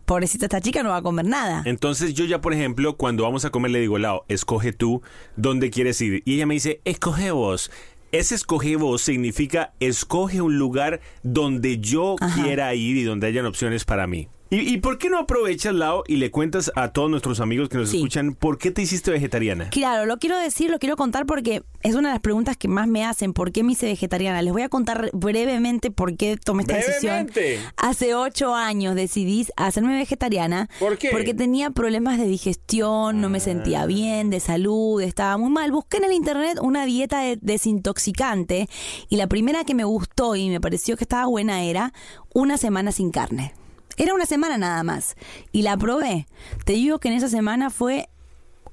pobrecita 0.04 0.46
esta 0.46 0.60
chica 0.60 0.82
no 0.82 0.90
va 0.90 0.96
a 0.98 1.02
comer 1.02 1.26
nada. 1.26 1.62
Entonces 1.66 2.14
yo 2.14 2.24
ya, 2.24 2.40
por 2.40 2.52
ejemplo, 2.52 2.96
cuando 2.96 3.22
vamos 3.24 3.44
a 3.44 3.50
comer 3.50 3.70
le 3.70 3.80
digo, 3.80 3.98
Lao, 3.98 4.24
escoge 4.28 4.72
tú 4.72 5.02
dónde 5.36 5.70
quieres 5.70 6.00
ir. 6.00 6.22
Y 6.24 6.34
ella 6.34 6.46
me 6.46 6.54
dice, 6.54 6.80
escoge 6.84 7.30
vos. 7.30 7.70
Ese 8.12 8.34
escoge 8.34 8.74
vos 8.74 9.02
significa 9.02 9.72
escoge 9.78 10.40
un 10.40 10.58
lugar 10.58 11.00
donde 11.22 11.78
yo 11.78 12.16
Ajá. 12.20 12.42
quiera 12.42 12.74
ir 12.74 12.96
y 12.96 13.04
donde 13.04 13.28
hayan 13.28 13.46
opciones 13.46 13.84
para 13.84 14.08
mí. 14.08 14.28
¿Y, 14.50 14.58
y 14.74 14.78
por 14.78 14.98
qué 14.98 15.08
no 15.10 15.18
aprovechas, 15.18 15.72
Lao, 15.74 16.02
y 16.08 16.16
le 16.16 16.30
cuentas 16.32 16.72
a 16.74 16.88
todos 16.88 17.08
nuestros 17.08 17.38
amigos 17.40 17.68
que 17.68 17.78
nos 17.78 17.88
Sí. 17.90 17.98
escuchan 17.98 18.34
por 18.34 18.58
qué 18.58 18.70
te 18.72 18.82
hiciste 18.82 19.10
vegetariana? 19.12 19.70
Claro, 19.70 20.06
lo 20.06 20.18
quiero 20.18 20.36
decir, 20.38 20.70
lo 20.70 20.78
quiero 20.80 20.96
contar 20.96 21.24
porque 21.24 21.62
es 21.82 21.94
una 21.94 22.08
de 22.08 22.14
las 22.14 22.20
preguntas 22.20 22.56
que 22.56 22.66
más 22.66 22.88
me 22.88 23.04
hacen. 23.04 23.32
¿Por 23.32 23.52
qué 23.52 23.62
me 23.62 23.72
hice 23.72 23.86
vegetariana? 23.86 24.42
Les 24.42 24.52
voy 24.52 24.62
a 24.62 24.68
contar 24.68 25.08
brevemente 25.12 25.92
por 25.92 26.16
qué 26.16 26.36
tomé 26.36 26.62
esta 26.64 26.74
Brevemente. 26.78 27.40
decisión. 27.40 27.72
Hace 27.76 28.14
ocho 28.16 28.54
años 28.54 28.96
decidí 28.96 29.46
hacerme 29.56 29.96
vegetariana. 29.96 30.68
¿Por 30.80 30.98
qué? 30.98 31.10
Porque 31.12 31.32
tenía 31.32 31.70
problemas 31.70 32.18
de 32.18 32.26
digestión, 32.26 33.20
no 33.20 33.28
me 33.28 33.38
sentía 33.40 33.86
bien, 33.86 34.30
de 34.30 34.40
salud, 34.40 35.00
estaba 35.00 35.36
muy 35.38 35.50
mal. 35.50 35.70
Busqué 35.70 35.98
en 35.98 36.04
el 36.04 36.12
internet 36.12 36.58
una 36.60 36.86
dieta 36.86 37.20
de- 37.20 37.38
desintoxicante 37.40 38.68
y 39.08 39.16
la 39.16 39.26
primera 39.26 39.64
que 39.64 39.74
me 39.74 39.84
gustó 39.84 40.36
y 40.36 40.48
me 40.48 40.60
pareció 40.60 40.96
que 40.96 41.04
estaba 41.04 41.26
buena 41.26 41.62
era 41.62 41.92
una 42.34 42.56
semana 42.58 42.92
sin 42.92 43.10
carne. 43.10 43.54
Era 43.96 44.14
una 44.14 44.26
semana 44.26 44.58
nada 44.58 44.82
más. 44.82 45.16
Y 45.52 45.62
la 45.62 45.76
probé. 45.76 46.26
Te 46.64 46.74
digo 46.74 46.98
que 46.98 47.08
en 47.08 47.14
esa 47.14 47.28
semana 47.28 47.70
fue 47.70 48.08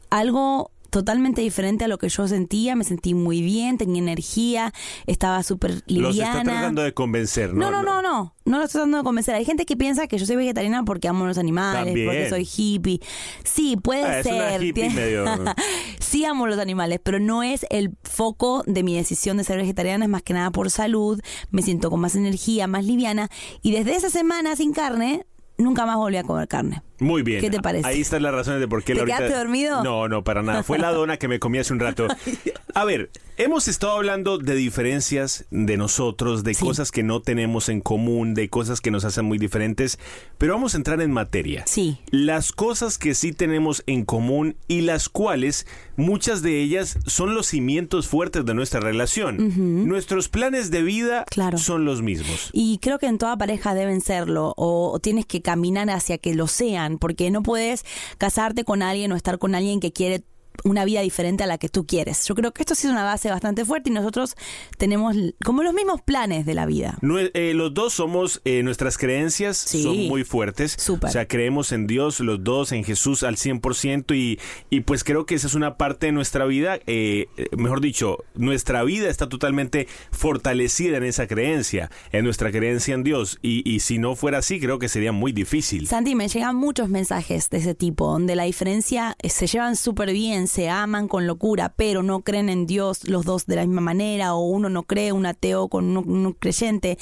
algo 0.10 0.72
totalmente 0.90 1.42
diferente 1.42 1.86
a 1.86 1.88
lo 1.88 1.98
que 1.98 2.10
yo 2.10 2.28
sentía, 2.28 2.76
me 2.76 2.84
sentí 2.84 3.14
muy 3.14 3.42
bien, 3.42 3.78
tenía 3.78 4.02
energía, 4.02 4.74
estaba 5.06 5.44
súper 5.44 5.84
liviana. 5.88 6.08
Los 6.08 6.18
está 6.20 6.44
tratando 6.44 6.82
de 6.82 6.94
convencer, 6.94 7.54
¿no? 7.54 7.70
No, 7.70 7.72
no, 7.72 7.84
no, 7.84 8.02
no, 8.02 8.36
no 8.46 8.58
lo 8.58 8.64
estoy 8.66 8.80
tratando 8.80 8.98
de 9.00 9.04
convencer. 9.04 9.36
Hay 9.36 9.46
gente 9.46 9.66
que 9.66 9.76
piensa 9.78 10.08
que 10.08 10.18
yo 10.18 10.26
soy 10.26 10.36
vegetariana 10.36 10.84
porque 10.84 11.08
amo 11.08 11.26
los 11.26 11.38
animales, 11.38 11.86
También. 11.86 12.08
porque 12.08 12.30
soy 12.30 12.48
hippie. 12.58 13.00
Sí, 13.44 13.78
puede 13.78 14.04
Ah, 14.04 14.20
es 14.20 14.26
una 14.26 14.50
ser. 14.52 14.64
hippie 14.64 14.74
Tiene- 14.90 14.96
medio- 14.96 15.26
sí 16.00 16.26
amo 16.26 16.48
los 16.48 16.60
animales, 16.60 17.00
pero 17.04 17.20
no 17.20 17.44
es 17.44 17.66
el 17.70 17.92
foco 18.04 18.64
de 18.66 18.84
mi 18.84 18.96
decisión 18.96 19.38
de 19.38 19.44
ser 19.44 19.58
vegetariana, 19.58 20.06
es 20.06 20.10
más 20.10 20.24
que 20.24 20.34
nada 20.34 20.52
por 20.52 20.70
salud, 20.72 21.20
me 21.52 21.62
siento 21.62 21.90
con 21.90 22.00
más 22.00 22.16
energía, 22.16 22.68
más 22.68 22.86
liviana 22.86 23.30
y 23.62 23.72
desde 23.72 23.96
esa 23.96 24.10
semana 24.10 24.56
sin 24.56 24.74
carne, 24.74 25.26
nunca 25.58 25.86
más 25.86 25.98
volví 25.98 26.18
a 26.18 26.24
comer 26.24 26.48
carne. 26.48 26.82
Muy 27.00 27.22
bien. 27.22 27.42
¿Qué 27.42 27.50
te 27.50 27.62
parece? 27.62 27.88
Ahí 27.88 28.02
están 28.02 28.24
las 28.24 28.34
razones 28.34 28.60
de 28.60 28.68
por 28.68 28.84
qué 28.84 28.94
¿Te 28.94 29.00
Laurita- 29.02 29.18
quedaste 29.18 29.38
dormido? 29.38 29.84
No, 29.84 30.08
no, 30.08 30.24
para 30.24 30.42
nada. 30.42 30.64
Fue 30.64 30.78
la 30.80 30.92
dona 30.92 31.18
que 31.18 31.28
me 31.28 31.40
comí 31.40 31.58
hace 31.60 31.74
un 31.74 31.80
rato. 31.80 32.08
A 32.74 32.86
ver, 32.86 33.10
hemos 33.38 33.68
estado 33.68 33.94
hablando 33.94 34.38
de 34.38 34.54
diferencias 34.54 35.46
de 35.50 35.78
nosotros, 35.78 36.44
de 36.44 36.54
cosas 36.54 36.92
que 36.92 37.02
no 37.02 37.22
tenemos 37.22 37.70
en 37.70 37.82
común, 37.82 38.36
de 38.36 38.50
cosas 38.50 38.82
que 38.82 38.92
nos 38.92 39.04
hacen 39.04 39.26
muy 39.26 39.40
diferentes, 39.40 39.98
pero 40.38 40.54
vamos 40.54 40.76
a 40.76 40.78
entrar 40.78 41.02
en 41.02 41.12
materia. 41.12 41.64
Sí. 41.66 41.98
Las 42.12 42.52
cosas 42.52 43.00
que 43.00 43.16
sí 43.16 43.32
tenemos 43.32 43.82
en 43.88 44.06
común 44.06 44.58
y 44.68 44.82
las 44.82 45.10
cuales 45.10 45.66
muchas 45.96 46.44
de 46.44 46.62
ellas 46.62 47.00
son 47.08 47.34
los 47.34 47.48
cimientos 47.48 48.08
fuertes 48.08 48.46
de 48.46 48.54
nuestra 48.54 48.80
relación. 48.80 49.88
Nuestros 49.88 50.30
planes 50.30 50.70
de 50.70 50.84
vida 50.84 51.26
son 51.58 51.84
los 51.86 52.04
mismos. 52.04 52.50
Y 52.54 52.78
creo 52.78 53.00
que 53.00 53.08
en 53.08 53.18
toda 53.18 53.36
pareja 53.38 53.74
deben 53.74 54.02
serlo, 54.02 54.54
o 54.56 55.00
tienes 55.02 55.26
que 55.26 55.42
caminar 55.42 55.90
hacia 55.90 56.20
que 56.20 56.36
lo 56.36 56.46
sean, 56.46 56.87
porque 56.96 57.30
no 57.32 57.44
puedes 57.44 57.84
casarte 58.18 58.64
con 58.64 58.82
alguien 58.82 59.12
o 59.12 59.16
estar 59.16 59.38
con 59.38 59.56
alguien 59.56 59.80
que 59.80 59.92
quiere 59.92 60.24
una 60.64 60.86
vida 60.86 61.02
diferente 61.02 61.44
a 61.44 61.48
la 61.48 61.58
que 61.58 61.70
tú 61.70 61.86
quieres. 61.86 62.26
Yo 62.26 62.36
creo 62.36 62.54
que 62.54 62.62
esto 62.62 62.76
sí 62.76 62.88
es 62.88 62.92
una 62.92 63.04
base 63.04 63.30
bastante 63.30 63.66
fuerte 63.66 63.90
y 63.90 63.94
nosotros 63.94 64.36
tenemos 64.78 65.16
como 65.44 65.64
los 65.64 65.74
mismos 65.74 66.02
planes 66.02 66.46
de 66.46 66.54
la 66.54 66.66
vida. 66.66 66.98
Eh, 67.34 67.54
los 67.54 67.74
dos 67.74 67.94
somos, 67.94 68.42
eh, 68.46 68.64
nuestras 68.64 68.98
creencias 68.98 69.58
son 69.58 70.08
muy 70.08 70.24
fuertes. 70.24 70.78
O 70.90 71.08
sea, 71.08 71.28
creemos 71.28 71.72
en 71.72 71.88
Dios, 71.88 72.20
los 72.20 72.44
dos, 72.44 72.72
en 72.72 72.84
Jesús 72.84 73.24
al 73.24 73.36
100% 73.36 74.16
y, 74.16 74.40
y 74.70 74.82
pues 74.82 75.04
creo 75.04 75.26
que 75.26 75.36
esa 75.36 75.48
es 75.48 75.54
una 75.54 75.78
parte 75.78 76.08
de 76.08 76.12
nuestra 76.12 76.46
vida, 76.46 76.80
eh, 76.88 77.28
eh, 77.38 77.48
mejor 77.58 77.82
dicho, 77.82 78.24
nuestra 78.36 78.84
vida 78.84 79.10
está 79.10 79.30
totalmente 79.30 79.88
fortalecida 80.12 80.98
en 80.98 81.04
esa 81.04 81.28
creencia, 81.28 81.90
en 82.12 82.24
nuestra 82.24 82.52
creencia 82.52 82.96
en 82.96 83.04
Dios. 83.04 83.40
Y, 83.42 83.70
y 83.70 83.80
si 83.82 83.98
no 83.98 84.16
fuera 84.16 84.40
así, 84.40 84.60
creo 84.60 84.80
que 84.80 84.90
sería 84.90 85.12
muy 85.12 85.32
difícil. 85.32 85.88
Santi, 85.88 86.16
me 86.16 86.28
llegan 86.28 86.56
muchos 86.56 86.90
mensajes 86.90 87.50
de 87.50 87.58
ese 87.58 87.76
tipo, 87.76 88.08
donde 88.08 88.36
la 88.36 88.44
diferencia 88.44 89.16
se 89.24 89.48
llevan 89.48 89.76
súper 89.76 90.12
bien, 90.12 90.47
se 90.48 90.70
aman 90.70 91.08
con 91.08 91.28
locura, 91.28 91.74
pero 91.76 92.04
no 92.04 92.22
creen 92.22 92.50
en 92.50 92.66
Dios 92.66 93.08
los 93.08 93.26
dos 93.26 93.46
de 93.46 93.56
la 93.58 93.66
misma 93.66 93.82
manera, 93.82 94.34
o 94.34 94.46
uno 94.46 94.70
no 94.70 94.84
cree, 94.84 95.12
un 95.12 95.26
ateo 95.26 95.68
con 95.68 95.98
un, 95.98 96.34
creyente. 96.34 96.98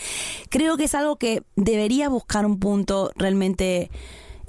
Creo 0.50 0.78
que 0.78 0.86
es 0.86 0.96
algo 0.96 1.16
que 1.18 1.44
deberías 1.56 2.10
buscar 2.10 2.46
un 2.46 2.60
punto 2.60 3.12
realmente 3.16 3.90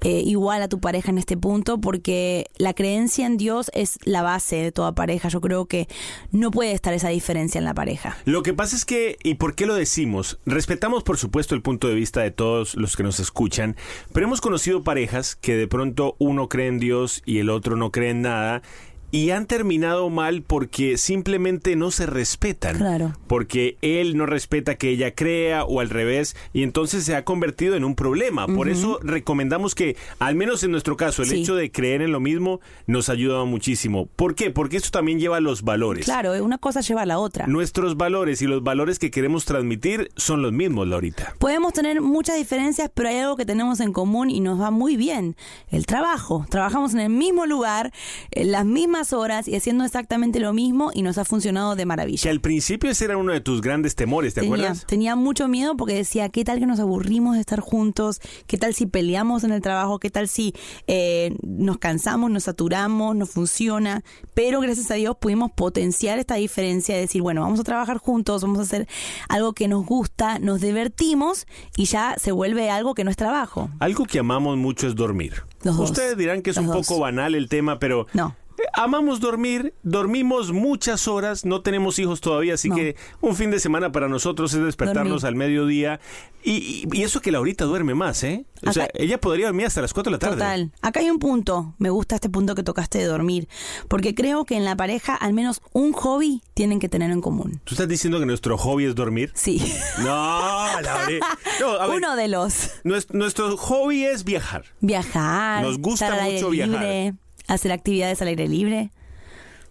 eh, 0.02 0.22
igual 0.24 0.62
a 0.62 0.68
tu 0.68 0.80
pareja 0.80 1.10
en 1.10 1.18
este 1.18 1.36
punto, 1.36 1.78
porque 1.80 2.46
la 2.58 2.74
creencia 2.74 3.26
en 3.26 3.36
Dios 3.36 3.70
es 3.74 3.98
la 4.04 4.22
base 4.22 4.56
de 4.56 4.72
toda 4.72 4.94
pareja. 4.94 5.28
Yo 5.28 5.40
creo 5.40 5.66
que 5.66 5.88
no 6.32 6.50
puede 6.50 6.72
estar 6.72 6.94
esa 6.94 7.08
diferencia 7.08 7.58
en 7.58 7.64
la 7.64 7.74
pareja. 7.74 8.16
Lo 8.24 8.42
que 8.42 8.54
pasa 8.54 8.76
es 8.76 8.84
que, 8.84 9.16
¿y 9.22 9.34
por 9.34 9.54
qué 9.54 9.66
lo 9.66 9.74
decimos? 9.74 10.38
Respetamos, 10.46 11.02
por 11.02 11.18
supuesto, 11.18 11.54
el 11.54 11.62
punto 11.62 11.88
de 11.88 11.94
vista 11.94 12.20
de 12.22 12.30
todos 12.30 12.74
los 12.74 12.96
que 12.96 13.02
nos 13.02 13.20
escuchan, 13.20 13.76
pero 14.12 14.26
hemos 14.26 14.40
conocido 14.40 14.82
parejas 14.82 15.36
que 15.36 15.56
de 15.56 15.68
pronto 15.68 16.16
uno 16.18 16.48
cree 16.48 16.68
en 16.68 16.78
Dios 16.78 17.22
y 17.24 17.38
el 17.38 17.50
otro 17.50 17.76
no 17.76 17.90
cree 17.90 18.10
en 18.10 18.22
nada. 18.22 18.62
Y 19.10 19.30
han 19.30 19.46
terminado 19.46 20.10
mal 20.10 20.42
porque 20.42 20.98
simplemente 20.98 21.76
no 21.76 21.90
se 21.90 22.06
respetan. 22.06 22.76
Claro. 22.76 23.12
Porque 23.26 23.76
él 23.80 24.16
no 24.16 24.26
respeta 24.26 24.74
que 24.74 24.90
ella 24.90 25.14
crea 25.14 25.64
o 25.64 25.80
al 25.80 25.90
revés. 25.90 26.36
Y 26.52 26.62
entonces 26.62 27.04
se 27.04 27.14
ha 27.14 27.24
convertido 27.24 27.76
en 27.76 27.84
un 27.84 27.94
problema. 27.94 28.46
Por 28.46 28.68
eso 28.68 28.98
recomendamos 29.02 29.74
que, 29.74 29.96
al 30.18 30.34
menos 30.34 30.62
en 30.64 30.70
nuestro 30.72 30.96
caso, 30.96 31.22
el 31.22 31.28
Sí. 31.28 31.42
hecho 31.42 31.54
de 31.54 31.70
creer 31.70 32.02
en 32.02 32.12
lo 32.12 32.20
mismo 32.20 32.60
nos 32.86 33.08
ayuda 33.08 33.44
muchísimo. 33.44 34.06
¿Por 34.16 34.34
qué? 34.34 34.50
Porque 34.50 34.76
esto 34.76 34.90
también 34.90 35.18
lleva 35.18 35.36
a 35.38 35.40
los 35.40 35.62
valores. 35.62 36.04
Claro, 36.04 36.32
una 36.44 36.58
cosa 36.58 36.80
lleva 36.80 37.02
a 37.02 37.06
la 37.06 37.18
otra. 37.18 37.46
Nuestros 37.46 37.96
valores 37.96 38.42
y 38.42 38.46
los 38.46 38.62
valores 38.62 38.98
que 38.98 39.10
queremos 39.10 39.44
transmitir 39.44 40.10
son 40.16 40.42
los 40.42 40.52
mismos, 40.52 40.86
Laurita. 40.88 41.34
Podemos 41.38 41.72
tener 41.72 42.00
muchas 42.00 42.36
diferencias, 42.36 42.90
pero 42.92 43.08
hay 43.08 43.18
algo 43.18 43.36
que 43.36 43.46
tenemos 43.46 43.80
en 43.80 43.92
común 43.92 44.30
y 44.30 44.40
nos 44.40 44.60
va 44.60 44.70
muy 44.70 44.96
bien. 44.96 45.36
El 45.70 45.86
trabajo. 45.86 46.44
Trabajamos 46.50 46.92
en 46.94 47.00
el 47.00 47.10
mismo 47.10 47.46
lugar, 47.46 47.92
en 48.30 48.52
las 48.52 48.64
mismas 48.64 49.05
horas 49.12 49.48
y 49.48 49.54
haciendo 49.56 49.84
exactamente 49.84 50.40
lo 50.40 50.52
mismo 50.52 50.90
y 50.94 51.02
nos 51.02 51.18
ha 51.18 51.24
funcionado 51.24 51.74
de 51.74 51.82
Que 51.82 51.86
maravilla. 51.86 52.30
al 52.30 52.40
principio 52.40 52.90
ese 52.90 53.04
era 53.06 53.16
uno 53.16 53.32
de 53.32 53.40
tus 53.40 53.60
grandes 53.60 53.94
temores, 53.94 54.34
¿te 54.34 54.40
Tenía, 54.40 54.54
acuerdas? 54.56 54.86
tenía 54.86 55.16
mucho 55.16 55.48
miedo 55.48 55.76
porque 55.76 55.94
decía, 55.94 56.28
¿qué 56.28 56.44
tal 56.44 56.58
que 56.58 56.66
nos 56.66 56.80
aburrimos 56.80 57.34
de 57.34 57.40
estar 57.40 57.60
juntos? 57.60 58.20
¿Qué 58.46 58.58
tal 58.58 58.74
si 58.74 58.86
peleamos 58.86 59.44
en 59.44 59.52
el 59.52 59.60
trabajo? 59.60 59.98
¿Qué 59.98 60.10
tal 60.10 60.28
si 60.28 60.54
eh, 60.86 61.34
nos 61.42 61.78
cansamos, 61.78 62.30
nos 62.30 62.44
saturamos, 62.44 63.14
no 63.16 63.26
funciona? 63.26 64.02
Pero 64.34 64.60
gracias 64.60 64.90
a 64.90 64.94
Dios 64.94 65.16
pudimos 65.20 65.50
potenciar 65.52 66.18
esta 66.18 66.34
diferencia 66.36 66.96
y 66.96 67.00
decir, 67.00 67.22
bueno, 67.22 67.40
vamos 67.42 67.60
a 67.60 67.64
trabajar 67.64 67.98
juntos, 67.98 68.42
vamos 68.42 68.58
a 68.58 68.62
hacer 68.62 68.88
algo 69.28 69.52
que 69.52 69.68
nos 69.68 69.84
gusta, 69.86 70.38
nos 70.38 70.60
divertimos 70.60 71.46
y 71.76 71.84
ya 71.86 72.16
se 72.18 72.32
vuelve 72.32 72.70
algo 72.70 72.94
que 72.94 73.04
no 73.04 73.10
es 73.10 73.16
trabajo. 73.16 73.70
Algo 73.78 74.04
que 74.04 74.18
amamos 74.18 74.56
mucho 74.56 74.86
es 74.86 74.94
dormir. 74.94 75.34
Los 75.62 75.76
dos. 75.76 75.90
Ustedes 75.90 76.16
dirán 76.16 76.42
que 76.42 76.50
es 76.50 76.56
un 76.58 76.66
dos. 76.66 76.86
poco 76.86 77.00
banal 77.00 77.34
el 77.34 77.48
tema, 77.48 77.78
pero 77.78 78.06
No. 78.12 78.36
Amamos 78.72 79.20
dormir, 79.20 79.74
dormimos 79.82 80.52
muchas 80.52 81.08
horas, 81.08 81.44
no 81.44 81.62
tenemos 81.62 81.98
hijos 81.98 82.20
todavía, 82.20 82.54
así 82.54 82.68
No. 82.68 82.76
que 82.76 82.96
un 83.20 83.34
fin 83.36 83.50
de 83.50 83.60
semana 83.60 83.92
para 83.92 84.08
nosotros 84.08 84.52
es 84.54 84.62
despertarnos 84.64 85.22
Dormir. 85.22 85.26
al 85.26 85.34
mediodía. 85.36 86.00
Y, 86.42 86.86
y- 86.92 86.98
y 87.00 87.02
eso 87.02 87.20
que 87.20 87.32
Laurita 87.32 87.64
duerme 87.64 87.94
más, 87.94 88.22
¿eh? 88.22 88.46
O 88.64 88.72
sea, 88.72 88.88
ella 88.94 89.18
podría 89.20 89.46
dormir 89.46 89.66
hasta 89.66 89.82
las 89.82 89.92
4 89.92 90.10
de 90.10 90.14
la 90.14 90.18
tarde. 90.20 90.36
Total. 90.36 90.72
Acá 90.80 91.00
hay 91.00 91.10
un 91.10 91.18
punto, 91.18 91.74
me 91.78 91.90
gusta 91.90 92.14
este 92.14 92.28
punto 92.28 92.54
que 92.54 92.62
tocaste 92.62 92.98
de 92.98 93.04
dormir, 93.04 93.48
porque 93.88 94.14
creo 94.14 94.44
que 94.44 94.56
en 94.56 94.64
la 94.64 94.76
pareja 94.76 95.14
al 95.16 95.32
menos 95.32 95.60
un 95.72 95.92
hobby 95.92 96.42
tienen 96.54 96.78
que 96.78 96.88
tener 96.88 97.10
en 97.10 97.20
común. 97.20 97.60
¿Tú 97.64 97.74
estás 97.74 97.88
diciendo 97.88 98.20
que 98.20 98.26
nuestro 98.26 98.56
hobby 98.58 98.84
es 98.84 98.94
dormir? 98.94 99.32
Sí. 99.34 99.60
No, 99.98 100.80
Laure. 100.80 101.20
No, 101.60 101.70
a 101.72 101.86
ver, 101.88 101.96
Uno 101.96 102.14
de 102.16 102.28
los. 102.28 102.70
nuestro, 102.84 103.18
nuestro 103.18 103.56
hobby 103.56 104.04
es 104.04 104.22
viajar. 104.24 104.64
Viajar. 104.80 105.62
Nos 105.64 105.78
gusta 105.78 106.14
mucho 106.24 106.50
viajar. 106.50 106.72
libre, 106.80 107.14
Hacer 107.48 107.72
actividades 107.72 108.20
al 108.22 108.28
aire 108.28 108.48
libre, 108.48 108.90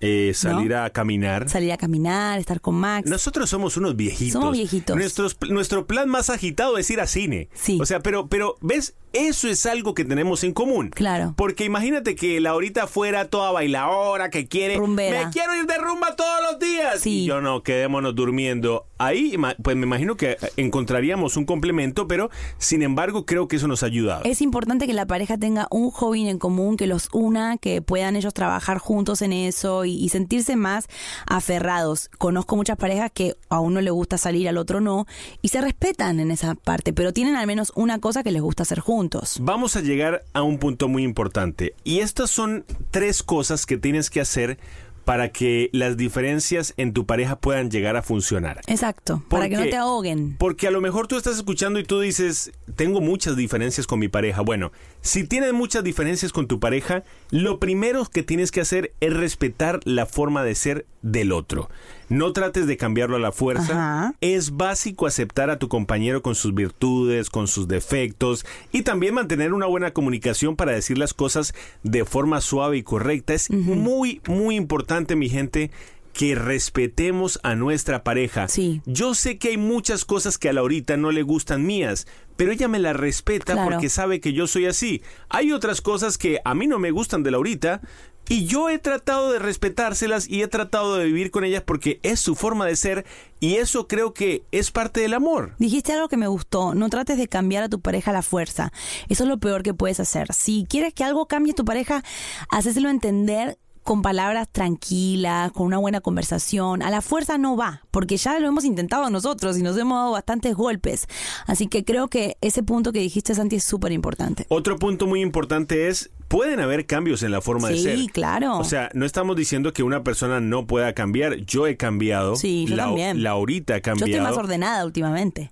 Eh, 0.02 0.34
salir 0.36 0.76
a 0.76 0.90
caminar. 0.90 1.50
salir 1.50 1.72
a 1.72 1.78
caminar, 1.78 2.40
estar 2.40 2.60
con 2.62 2.76
Max. 2.76 3.10
Nosotros 3.10 3.50
somos 3.50 3.78
unos 3.78 3.96
viejitos. 3.96 4.34
Somos 4.34 4.52
viejitos. 4.54 4.96
Nuestros, 4.96 5.38
nuestro 5.50 5.88
plan 5.88 6.10
más 6.10 6.30
agitado 6.30 6.78
es 6.78 6.90
ir 6.90 7.00
a 7.00 7.08
cine. 7.08 7.50
Sí. 7.54 7.80
O 7.82 7.86
sea, 7.86 8.02
pero, 8.02 8.28
pero, 8.28 8.58
¿ves? 8.62 8.94
Eso 9.16 9.48
es 9.48 9.66
algo 9.66 9.94
que 9.94 10.04
tenemos 10.04 10.44
en 10.44 10.54
común. 10.54 10.90
Claro. 10.90 11.34
Porque 11.38 11.64
imagínate 11.64 12.16
que 12.16 12.42
Laurita 12.42 12.86
fuera 12.86 13.30
toda 13.30 13.52
bailadora, 13.52 14.30
que 14.30 14.48
quiere. 14.48 14.76
Rumbera. 14.76 15.26
Me 15.26 15.32
quiero 15.32 15.56
ir 15.56 15.66
de 15.66 15.78
rumba 15.78 16.18
todos 16.18 16.42
los 16.52 16.60
días. 16.60 17.00
Sí. 17.00 17.24
Y 17.24 17.26
yo 17.26 17.40
no, 17.40 17.64
quedémonos 17.64 18.14
durmiendo. 18.14 18.88
Ahí, 18.98 19.38
pues 19.64 19.78
me 19.78 19.86
imagino 19.86 20.18
que 20.18 20.38
encontraríamos 20.58 21.38
un 21.38 21.46
complemento, 21.46 22.10
pero 22.10 22.30
sin 22.58 22.84
embargo, 22.84 23.26
creo 23.26 23.48
que 23.48 23.56
eso 23.56 23.70
nos 23.70 23.84
ha 23.84 23.86
ayudado. 23.86 24.24
Es 24.26 24.42
importante 24.42 24.86
que 24.86 24.94
la 24.94 25.06
pareja 25.06 25.38
tenga 25.38 25.68
un 25.72 25.92
hobby 25.92 26.28
en 26.28 26.38
común 26.38 26.76
que 26.76 26.88
los 26.88 27.08
una, 27.14 27.58
que 27.58 27.82
puedan 27.82 28.18
ellos 28.18 28.34
trabajar 28.34 28.80
juntos 28.80 29.22
en 29.22 29.32
eso 29.32 29.86
y, 29.86 29.96
y 29.96 30.10
sentirse 30.10 30.58
más 30.58 30.88
aferrados. 31.26 32.10
Conozco 32.18 32.58
muchas 32.58 32.78
parejas 32.78 33.12
que 33.14 33.36
a 33.50 33.62
uno 33.62 33.80
le 33.80 33.92
gusta 33.92 34.18
salir, 34.18 34.50
al 34.50 34.58
otro 34.58 34.82
no, 34.82 35.06
y 35.42 35.50
se 35.50 35.62
respetan 35.62 36.20
en 36.20 36.32
esa 36.32 36.56
parte, 36.56 36.92
pero 36.92 37.14
tienen 37.14 37.38
al 37.38 37.48
menos 37.48 37.72
una 37.76 38.00
cosa 38.00 38.22
que 38.22 38.32
les 38.32 38.42
gusta 38.42 38.64
hacer 38.64 38.80
juntos. 38.80 39.05
Vamos 39.42 39.76
a 39.76 39.82
llegar 39.82 40.24
a 40.34 40.44
un 40.44 40.58
punto 40.58 40.88
muy 40.88 41.04
importante. 41.04 41.74
Y 41.84 42.00
estas 42.00 42.30
son 42.30 42.66
tres 42.92 43.24
cosas 43.24 43.66
que 43.66 43.78
tienes 43.78 44.10
que 44.10 44.22
hacer 44.22 44.58
para 45.06 45.30
que 45.30 45.70
las 45.72 45.98
diferencias 45.98 46.74
en 46.78 46.92
tu 46.92 47.06
pareja 47.06 47.38
puedan 47.38 47.70
llegar 47.70 47.96
a 47.96 48.02
funcionar. 48.02 48.62
Exacto, 48.66 49.24
¿Por 49.30 49.40
para 49.40 49.50
que 49.50 49.56
no 49.56 49.64
te 49.64 49.76
ahoguen. 49.76 50.36
Porque 50.38 50.68
a 50.68 50.72
lo 50.72 50.82
mejor 50.82 51.08
tú 51.08 51.16
estás 51.16 51.38
escuchando 51.38 51.80
y 51.80 51.84
tú 51.84 52.00
dices, 52.00 52.52
tengo 52.76 53.02
muchas 53.02 53.36
diferencias 53.38 53.86
con 53.86 54.00
mi 54.00 54.08
pareja. 54.08 54.42
Bueno, 54.42 54.72
si 55.06 55.24
tienes 55.24 55.54
muchas 55.54 55.84
diferencias 55.84 56.34
con 56.34 56.48
tu 56.48 56.60
pareja, 56.60 57.04
lo 57.30 57.60
primero 57.60 58.04
que 58.06 58.24
tienes 58.24 58.50
que 58.50 58.62
hacer 58.62 58.92
es 59.02 59.14
respetar 59.14 59.80
la 59.84 60.08
forma 60.08 60.44
de 60.44 60.56
ser 60.56 60.88
del 61.04 61.32
otro. 61.32 61.70
No 62.10 62.34
trates 62.34 62.66
de 62.66 62.76
cambiarlo 62.76 63.16
a 63.16 63.20
la 63.20 63.32
fuerza. 63.32 63.74
Ajá. 63.74 64.16
Es 64.20 64.58
básico 64.58 65.06
aceptar 65.06 65.52
a 65.52 65.60
tu 65.60 65.70
compañero 65.70 66.24
con 66.24 66.34
sus 66.34 66.56
virtudes, 66.56 67.30
con 67.30 67.48
sus 67.48 67.68
defectos 67.68 68.48
y 68.72 68.82
también 68.82 69.14
mantener 69.14 69.54
una 69.54 69.68
buena 69.68 69.92
comunicación 69.92 70.56
para 70.56 70.72
decir 70.72 70.98
las 70.98 71.14
cosas 71.14 71.54
de 71.84 72.04
forma 72.04 72.42
suave 72.42 72.78
y 72.78 72.84
correcta. 72.84 73.36
Es 73.36 73.52
muy, 73.52 74.22
muy 74.28 74.56
importante, 74.56 75.16
mi 75.16 75.30
gente, 75.30 75.70
que 76.18 76.34
respetemos 76.34 77.40
a 77.44 77.56
nuestra 77.56 78.04
pareja. 78.04 78.48
Sí. 78.48 78.82
Yo 78.86 79.14
sé 79.16 79.38
que 79.38 79.50
hay 79.50 79.58
muchas 79.58 80.06
cosas 80.06 80.38
que 80.38 80.48
a 80.48 80.54
Laurita 80.54 80.96
no 80.96 81.12
le 81.12 81.24
gustan 81.24 81.66
mías, 81.66 82.08
pero 82.38 82.54
ella 82.54 82.70
me 82.70 82.80
las 82.80 82.96
respeta 82.96 83.52
Claro. 83.54 83.70
porque 83.70 83.90
sabe 83.90 84.22
que 84.22 84.32
yo 84.32 84.48
soy 84.48 84.66
así. 84.66 85.02
Hay 85.30 85.52
otras 85.52 85.82
cosas 85.82 86.18
que 86.18 86.40
a 86.46 86.56
mí 86.56 86.68
no 86.68 86.80
me 86.80 86.92
gustan 86.92 87.22
de 87.24 87.32
Laurita, 87.32 87.82
Y 88.28 88.48
yo 88.48 88.70
he 88.70 88.80
tratado 88.80 89.32
de 89.32 89.38
respetárselas 89.38 90.28
y 90.28 90.42
he 90.42 90.48
tratado 90.48 90.96
de 90.98 91.06
vivir 91.06 91.30
con 91.30 91.44
ellas 91.44 91.62
porque 91.64 92.00
es 92.02 92.20
su 92.20 92.34
forma 92.34 92.66
de 92.66 92.76
ser 92.76 93.06
y 93.40 93.58
eso 93.58 93.88
creo 93.88 94.16
que 94.16 94.42
es 94.52 94.72
parte 94.72 95.00
del 95.00 95.14
amor. 95.14 95.54
Dijiste 95.60 95.94
algo 95.94 96.08
que 96.10 96.18
me 96.18 96.26
gustó, 96.26 96.74
no 96.74 96.90
trates 96.90 97.20
de 97.20 97.28
cambiar 97.28 97.62
a 97.66 97.70
tu 97.70 97.82
pareja 97.82 98.10
a 98.10 98.16
la 98.16 98.24
fuerza. 98.24 98.72
Eso 99.10 99.26
es 99.26 99.30
lo 99.30 99.38
peor 99.38 99.62
que 99.62 99.76
puedes 99.76 100.00
hacer. 100.00 100.34
Si 100.34 100.66
quieres 100.68 100.92
que 100.96 101.04
algo 101.04 101.28
cambie 101.28 101.54
tu 101.54 101.66
pareja, 101.66 102.04
hacéselo 102.50 102.90
entender 102.90 103.60
con 103.86 104.02
palabras 104.02 104.50
tranquilas, 104.52 105.52
con 105.52 105.68
una 105.68 105.78
buena 105.78 106.02
conversación. 106.02 106.82
A 106.82 106.90
la 106.90 107.02
fuerza 107.02 107.38
no 107.38 107.56
va, 107.56 107.84
porque 107.92 108.18
ya 108.18 108.38
lo 108.40 108.48
hemos 108.48 108.66
intentado 108.66 109.10
nosotros 109.12 109.58
y 109.60 109.62
nos 109.62 109.78
hemos 109.78 109.98
dado 110.00 110.12
bastantes 110.12 110.56
golpes. 110.56 111.08
Así 111.46 111.68
que 111.68 111.86
creo 111.86 112.08
que 112.08 112.36
ese 112.42 112.64
punto 112.64 112.92
que 112.92 113.00
dijiste, 113.00 113.36
Santi, 113.36 113.58
es 113.58 113.64
súper 113.64 113.92
importante. 113.92 114.48
Otro 114.50 114.78
punto 114.78 115.06
muy 115.06 115.22
importante 115.22 115.88
es, 115.88 116.10
pueden 116.28 116.60
haber 116.60 116.88
cambios 116.88 117.22
en 117.22 117.32
la 117.32 117.42
forma 117.42 117.70
de 117.70 117.78
ser. 117.78 117.98
Sí, 118.00 118.08
claro. 118.08 118.58
O 118.58 118.64
sea, 118.64 118.90
no 118.96 119.06
estamos 119.06 119.36
diciendo 119.36 119.72
que 119.72 119.84
una 119.84 120.04
persona 120.04 120.40
no 120.40 120.66
pueda 120.66 120.94
cambiar. 120.94 121.36
Yo 121.46 121.68
he 121.68 121.78
cambiado. 121.78 122.36
Sí, 122.38 122.66
yo 122.68 122.76
La- 122.76 122.86
también. 122.86 123.22
Laurita 123.22 123.76
ha 123.76 123.78
Yo 123.78 123.84
cambiado. 123.84 124.12
estoy 124.12 124.22
más 124.28 124.36
ordenada 124.38 124.84
últimamente. 124.84 125.52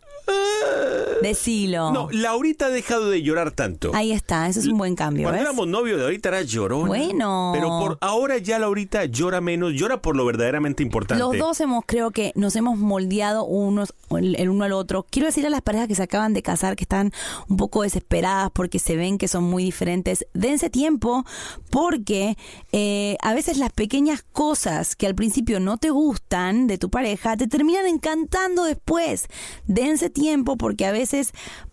Decilo. 1.23 1.91
No, 1.91 2.09
Laurita 2.11 2.67
ha 2.67 2.69
dejado 2.69 3.09
de 3.09 3.21
llorar 3.21 3.51
tanto. 3.51 3.91
Ahí 3.93 4.11
está, 4.11 4.47
eso 4.47 4.59
es 4.59 4.67
un 4.67 4.77
buen 4.77 4.95
cambio. 4.95 5.23
Cuando 5.23 5.39
¿ves? 5.39 5.47
éramos 5.47 5.67
novios, 5.67 5.99
Laurita 5.99 6.29
era 6.29 6.41
llorona. 6.41 6.87
Bueno. 6.87 7.51
Pero 7.53 7.67
por 7.67 7.97
ahora 8.01 8.37
ya 8.37 8.59
Laurita 8.59 9.05
llora 9.05 9.41
menos, 9.41 9.73
llora 9.73 10.01
por 10.01 10.15
lo 10.15 10.25
verdaderamente 10.25 10.83
importante. 10.83 11.23
Los 11.23 11.37
dos 11.37 11.59
hemos, 11.61 11.83
creo 11.85 12.11
que 12.11 12.31
nos 12.35 12.55
hemos 12.55 12.77
moldeado 12.77 13.45
unos 13.45 13.93
el, 14.11 14.35
el 14.35 14.49
uno 14.49 14.65
al 14.65 14.73
otro. 14.73 15.05
Quiero 15.09 15.27
decir 15.27 15.45
a 15.45 15.49
las 15.49 15.61
parejas 15.61 15.87
que 15.87 15.95
se 15.95 16.03
acaban 16.03 16.33
de 16.33 16.41
casar, 16.41 16.75
que 16.75 16.83
están 16.83 17.11
un 17.47 17.57
poco 17.57 17.83
desesperadas 17.83 18.51
porque 18.53 18.79
se 18.79 18.95
ven 18.95 19.17
que 19.17 19.27
son 19.27 19.43
muy 19.43 19.63
diferentes, 19.63 20.27
dense 20.33 20.69
tiempo 20.69 21.25
porque 21.69 22.37
eh, 22.71 23.17
a 23.21 23.33
veces 23.33 23.57
las 23.57 23.71
pequeñas 23.71 24.23
cosas 24.31 24.95
que 24.95 25.07
al 25.07 25.15
principio 25.15 25.59
no 25.59 25.77
te 25.77 25.89
gustan 25.89 26.67
de 26.67 26.77
tu 26.77 26.89
pareja 26.89 27.37
te 27.37 27.47
terminan 27.47 27.87
encantando 27.87 28.63
después. 28.65 29.27
Dense 29.67 30.09
tiempo 30.09 30.57
porque 30.57 30.85
a 30.85 30.91
veces 30.91 31.12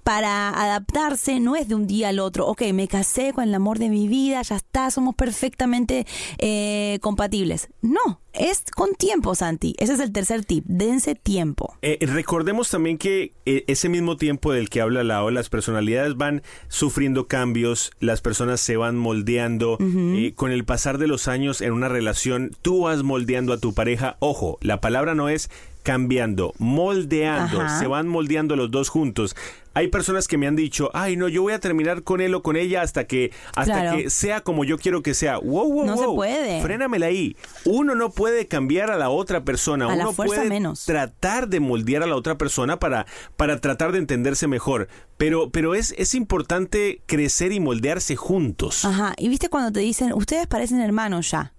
para 0.02 0.48
adaptarse 0.50 1.40
no 1.40 1.56
es 1.56 1.68
de 1.68 1.74
un 1.74 1.86
día 1.86 2.08
al 2.08 2.18
otro. 2.18 2.46
Ok, 2.46 2.62
me 2.72 2.88
casé 2.88 3.32
con 3.32 3.44
el 3.44 3.54
amor 3.54 3.78
de 3.78 3.88
mi 3.88 4.08
vida, 4.08 4.42
ya 4.42 4.56
está, 4.56 4.90
somos 4.90 5.14
perfectamente 5.14 6.06
eh, 6.38 6.98
compatibles. 7.00 7.68
No, 7.80 8.20
es 8.32 8.64
con 8.74 8.94
tiempo, 8.94 9.34
Santi. 9.34 9.74
Ese 9.78 9.94
es 9.94 10.00
el 10.00 10.12
tercer 10.12 10.44
tip. 10.44 10.64
Dense 10.66 11.14
tiempo. 11.14 11.76
Eh, 11.82 11.98
recordemos 12.02 12.70
también 12.70 12.98
que 12.98 13.34
eh, 13.46 13.64
ese 13.66 13.88
mismo 13.88 14.16
tiempo 14.16 14.52
del 14.52 14.68
que 14.68 14.80
habla 14.80 15.04
Lao, 15.04 15.30
las 15.30 15.48
personalidades 15.48 16.16
van 16.16 16.42
sufriendo 16.68 17.26
cambios, 17.26 17.90
las 18.00 18.20
personas 18.20 18.60
se 18.60 18.76
van 18.76 18.96
moldeando. 18.96 19.78
eh, 19.80 20.32
con 20.34 20.52
el 20.52 20.64
pasar 20.64 20.98
de 20.98 21.06
los 21.06 21.28
años 21.28 21.60
en 21.60 21.72
una 21.72 21.88
relación, 21.88 22.56
tú 22.62 22.82
vas 22.82 23.02
moldeando 23.02 23.52
a 23.52 23.58
tu 23.58 23.74
pareja. 23.74 24.16
Ojo, 24.20 24.58
la 24.60 24.80
palabra 24.80 25.14
no 25.14 25.28
es 25.28 25.50
cambiando, 25.82 26.52
moldeando. 26.58 27.60
Ajá. 27.60 27.78
Se 27.78 27.86
van 27.86 28.08
moldeando 28.08 28.56
los 28.56 28.70
dos 28.70 28.88
juntos. 28.88 29.36
Hay 29.72 29.86
personas 29.86 30.26
que 30.26 30.36
me 30.36 30.48
han 30.48 30.56
dicho, 30.56 30.90
ay 30.94 31.16
no, 31.16 31.28
yo 31.28 31.42
voy 31.42 31.52
a 31.52 31.60
terminar 31.60 32.02
con 32.02 32.20
él 32.20 32.34
o 32.34 32.42
con 32.42 32.56
ella 32.56 32.82
hasta 32.82 33.04
que 33.04 33.30
hasta 33.54 33.80
Claro. 33.80 33.96
que 33.98 34.10
sea 34.10 34.40
como 34.40 34.64
yo 34.64 34.78
quiero 34.78 35.00
que 35.02 35.14
sea. 35.14 35.38
Wow, 35.38 35.72
wow, 35.72 35.86
No 35.86 35.96
se 35.96 36.06
wow. 36.06 36.16
puede. 36.16 36.60
Frénamela 36.60 37.06
ahí. 37.06 37.36
Uno 37.64 37.94
no 37.94 38.10
puede 38.10 38.48
cambiar 38.48 38.90
a 38.90 38.96
la 38.96 39.10
otra 39.10 39.44
persona. 39.44 39.84
A 39.84 39.94
Uno 39.94 40.12
puede 40.12 40.48
menos. 40.48 40.84
tratar 40.86 41.48
de 41.48 41.60
moldear 41.60 42.02
a 42.02 42.06
la 42.06 42.16
otra 42.16 42.36
persona 42.36 42.80
para, 42.80 43.06
para 43.36 43.60
tratar 43.60 43.92
de 43.92 43.98
entenderse 43.98 44.48
mejor. 44.48 44.88
Pero, 45.16 45.50
pero 45.50 45.76
es, 45.76 45.94
es 45.98 46.14
importante 46.16 47.02
crecer 47.06 47.52
y 47.52 47.60
moldearse 47.60 48.16
juntos. 48.16 48.84
Ajá. 48.84 49.14
Y 49.18 49.28
viste 49.28 49.50
cuando 49.50 49.70
te 49.70 49.80
dicen, 49.80 50.12
ustedes 50.14 50.48
parecen 50.48 50.80
hermanos 50.80 51.30
ya. 51.30 51.52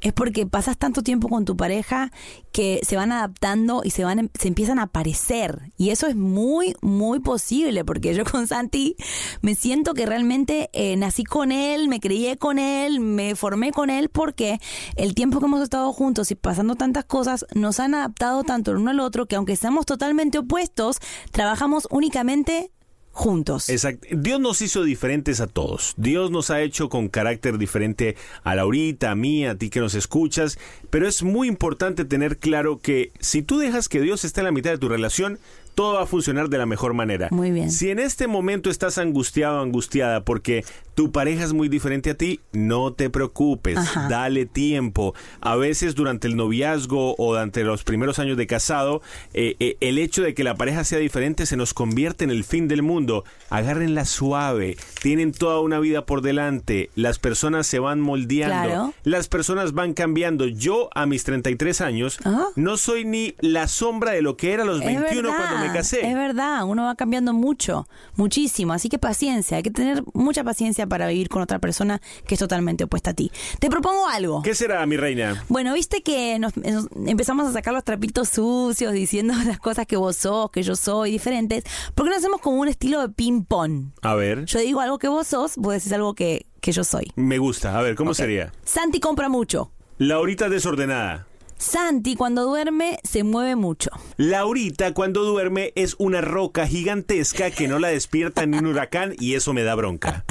Es 0.00 0.12
porque 0.12 0.46
pasas 0.46 0.76
tanto 0.78 1.02
tiempo 1.02 1.28
con 1.28 1.44
tu 1.44 1.56
pareja 1.56 2.12
que 2.52 2.80
se 2.82 2.96
van 2.96 3.12
adaptando 3.12 3.82
y 3.84 3.90
se 3.90 4.04
van 4.04 4.18
em- 4.18 4.28
se 4.38 4.48
empiezan 4.48 4.78
a 4.78 4.86
parecer. 4.86 5.72
Y 5.76 5.90
eso 5.90 6.06
es 6.06 6.16
muy 6.16 6.74
muy 6.80 7.20
posible 7.20 7.84
porque 7.84 8.14
yo 8.14 8.24
con 8.24 8.46
Santi 8.46 8.96
me 9.42 9.54
siento 9.54 9.94
que 9.94 10.06
realmente 10.06 10.70
eh, 10.72 10.96
nací 10.96 11.24
con 11.24 11.52
él, 11.52 11.88
me 11.88 12.00
crié 12.00 12.36
con 12.36 12.58
él, 12.58 13.00
me 13.00 13.34
formé 13.34 13.72
con 13.72 13.90
él 13.90 14.08
porque 14.08 14.60
el 14.96 15.14
tiempo 15.14 15.40
que 15.40 15.46
hemos 15.46 15.62
estado 15.62 15.92
juntos 15.92 16.30
y 16.30 16.34
pasando 16.34 16.74
tantas 16.76 17.04
cosas 17.04 17.46
nos 17.54 17.80
han 17.80 17.94
adaptado 17.94 18.44
tanto 18.44 18.70
el 18.70 18.78
uno 18.78 18.90
al 18.90 19.00
otro 19.00 19.26
que 19.26 19.36
aunque 19.36 19.56
seamos 19.56 19.86
totalmente 19.86 20.38
opuestos 20.38 20.98
trabajamos 21.30 21.86
únicamente 21.90 22.70
juntos. 23.12 23.68
Exacto. 23.68 24.06
Dios 24.10 24.40
nos 24.40 24.62
hizo 24.62 24.82
diferentes 24.82 25.40
a 25.40 25.46
todos. 25.46 25.94
Dios 25.96 26.30
nos 26.30 26.50
ha 26.50 26.60
hecho 26.62 26.88
con 26.88 27.08
carácter 27.08 27.58
diferente 27.58 28.16
a 28.44 28.54
Laurita, 28.54 29.10
a 29.10 29.14
mí, 29.14 29.46
a 29.46 29.56
ti 29.56 29.70
que 29.70 29.80
nos 29.80 29.94
escuchas. 29.94 30.58
Pero 30.90 31.06
es 31.06 31.22
muy 31.22 31.48
importante 31.48 32.04
tener 32.04 32.38
claro 32.38 32.78
que 32.78 33.12
si 33.20 33.42
tú 33.42 33.58
dejas 33.58 33.88
que 33.88 34.00
Dios 34.00 34.24
esté 34.24 34.40
en 34.40 34.46
la 34.46 34.52
mitad 34.52 34.70
de 34.70 34.78
tu 34.78 34.88
relación, 34.88 35.38
todo 35.80 35.94
va 35.94 36.02
a 36.02 36.06
funcionar 36.06 36.50
de 36.50 36.58
la 36.58 36.66
mejor 36.66 36.92
manera. 36.92 37.28
Muy 37.30 37.50
bien. 37.52 37.70
Si 37.70 37.88
en 37.88 38.00
este 38.00 38.26
momento 38.26 38.68
estás 38.68 38.98
angustiado 38.98 39.60
o 39.60 39.62
angustiada 39.62 40.22
porque 40.26 40.62
tu 40.94 41.10
pareja 41.10 41.42
es 41.44 41.54
muy 41.54 41.70
diferente 41.70 42.10
a 42.10 42.14
ti, 42.14 42.40
no 42.52 42.92
te 42.92 43.08
preocupes, 43.08 43.78
Ajá. 43.78 44.06
dale 44.10 44.44
tiempo. 44.44 45.14
A 45.40 45.56
veces 45.56 45.94
durante 45.94 46.28
el 46.28 46.36
noviazgo 46.36 47.14
o 47.16 47.30
durante 47.32 47.64
los 47.64 47.82
primeros 47.82 48.18
años 48.18 48.36
de 48.36 48.46
casado, 48.46 49.00
eh, 49.32 49.56
eh, 49.58 49.78
el 49.80 49.96
hecho 49.96 50.20
de 50.22 50.34
que 50.34 50.44
la 50.44 50.54
pareja 50.54 50.84
sea 50.84 50.98
diferente 50.98 51.46
se 51.46 51.56
nos 51.56 51.72
convierte 51.72 52.24
en 52.24 52.30
el 52.30 52.44
fin 52.44 52.68
del 52.68 52.82
mundo. 52.82 53.24
Agárrenla 53.48 54.04
suave, 54.04 54.76
tienen 55.00 55.32
toda 55.32 55.60
una 55.60 55.80
vida 55.80 56.04
por 56.04 56.20
delante, 56.20 56.90
las 56.94 57.18
personas 57.18 57.66
se 57.66 57.78
van 57.78 58.02
moldeando, 58.02 58.50
Claro. 58.68 58.94
las 59.04 59.28
personas 59.28 59.72
van 59.72 59.94
cambiando. 59.94 60.44
Yo 60.46 60.90
a 60.94 61.06
mis 61.06 61.24
33 61.24 61.80
años 61.80 62.18
Ajá. 62.22 62.48
no 62.56 62.76
soy 62.76 63.06
ni 63.06 63.34
la 63.40 63.66
sombra 63.66 64.10
de 64.12 64.20
lo 64.20 64.36
que 64.36 64.52
era 64.52 64.64
a 64.64 64.66
los 64.66 64.80
21 64.84 65.30
cuando 65.34 65.56
me 65.58 65.69
casé. 65.72 66.06
Es 66.06 66.14
verdad, 66.14 66.64
uno 66.64 66.84
va 66.84 66.94
cambiando 66.94 67.32
mucho, 67.32 67.86
muchísimo. 68.16 68.72
Así 68.72 68.88
que 68.88 68.98
paciencia, 68.98 69.56
hay 69.56 69.62
que 69.62 69.70
tener 69.70 70.02
mucha 70.14 70.44
paciencia 70.44 70.86
para 70.86 71.08
vivir 71.08 71.28
con 71.28 71.42
otra 71.42 71.58
persona 71.58 72.00
que 72.26 72.34
es 72.34 72.38
totalmente 72.38 72.84
opuesta 72.84 73.10
a 73.10 73.14
ti. 73.14 73.30
Te 73.58 73.68
propongo 73.70 74.06
algo. 74.08 74.42
¿Qué 74.42 74.54
será, 74.54 74.84
mi 74.86 74.96
reina? 74.96 75.44
Bueno, 75.48 75.74
viste 75.74 76.02
que 76.02 76.38
nos, 76.38 76.56
nos 76.56 76.88
empezamos 77.06 77.46
a 77.48 77.52
sacar 77.52 77.74
los 77.74 77.84
trapitos 77.84 78.28
sucios 78.28 78.92
diciendo 78.92 79.34
las 79.46 79.58
cosas 79.58 79.86
que 79.86 79.96
vos 79.96 80.16
sos, 80.16 80.50
que 80.50 80.62
yo 80.62 80.76
soy, 80.76 81.10
diferentes. 81.12 81.64
¿Por 81.94 82.06
qué 82.06 82.10
no 82.10 82.16
hacemos 82.16 82.40
como 82.40 82.60
un 82.60 82.68
estilo 82.68 83.00
de 83.00 83.08
ping-pong? 83.08 83.90
A 84.02 84.14
ver, 84.14 84.44
Yo 84.44 84.58
digo 84.60 84.80
algo 84.80 84.98
que 84.98 85.08
vos 85.08 85.26
sos, 85.26 85.56
vos 85.56 85.74
decís 85.74 85.92
algo 85.92 86.14
que, 86.14 86.46
que 86.60 86.72
yo 86.72 86.84
soy. 86.84 87.12
me 87.16 87.38
gusta. 87.38 87.78
A 87.78 87.82
ver, 87.82 87.94
¿cómo 87.94 88.14
sería? 88.14 88.52
Santi 88.64 89.00
compra 89.00 89.28
mucho. 89.28 89.70
Laurita 89.98 90.48
desordenada. 90.48 91.26
Santi 91.60 92.16
cuando 92.16 92.44
duerme 92.46 92.98
se 93.04 93.22
mueve 93.22 93.54
mucho. 93.54 93.90
Laurita 94.16 94.94
cuando 94.94 95.24
duerme 95.24 95.72
es 95.74 95.94
una 95.98 96.22
roca 96.22 96.66
gigantesca 96.66 97.50
que 97.50 97.68
no 97.68 97.78
la 97.78 97.88
despierta 97.88 98.46
ni 98.46 98.56
un 98.56 98.66
huracán 98.66 99.14
y 99.18 99.34
eso 99.34 99.52
me 99.52 99.62
da 99.62 99.74
bronca. 99.74 100.24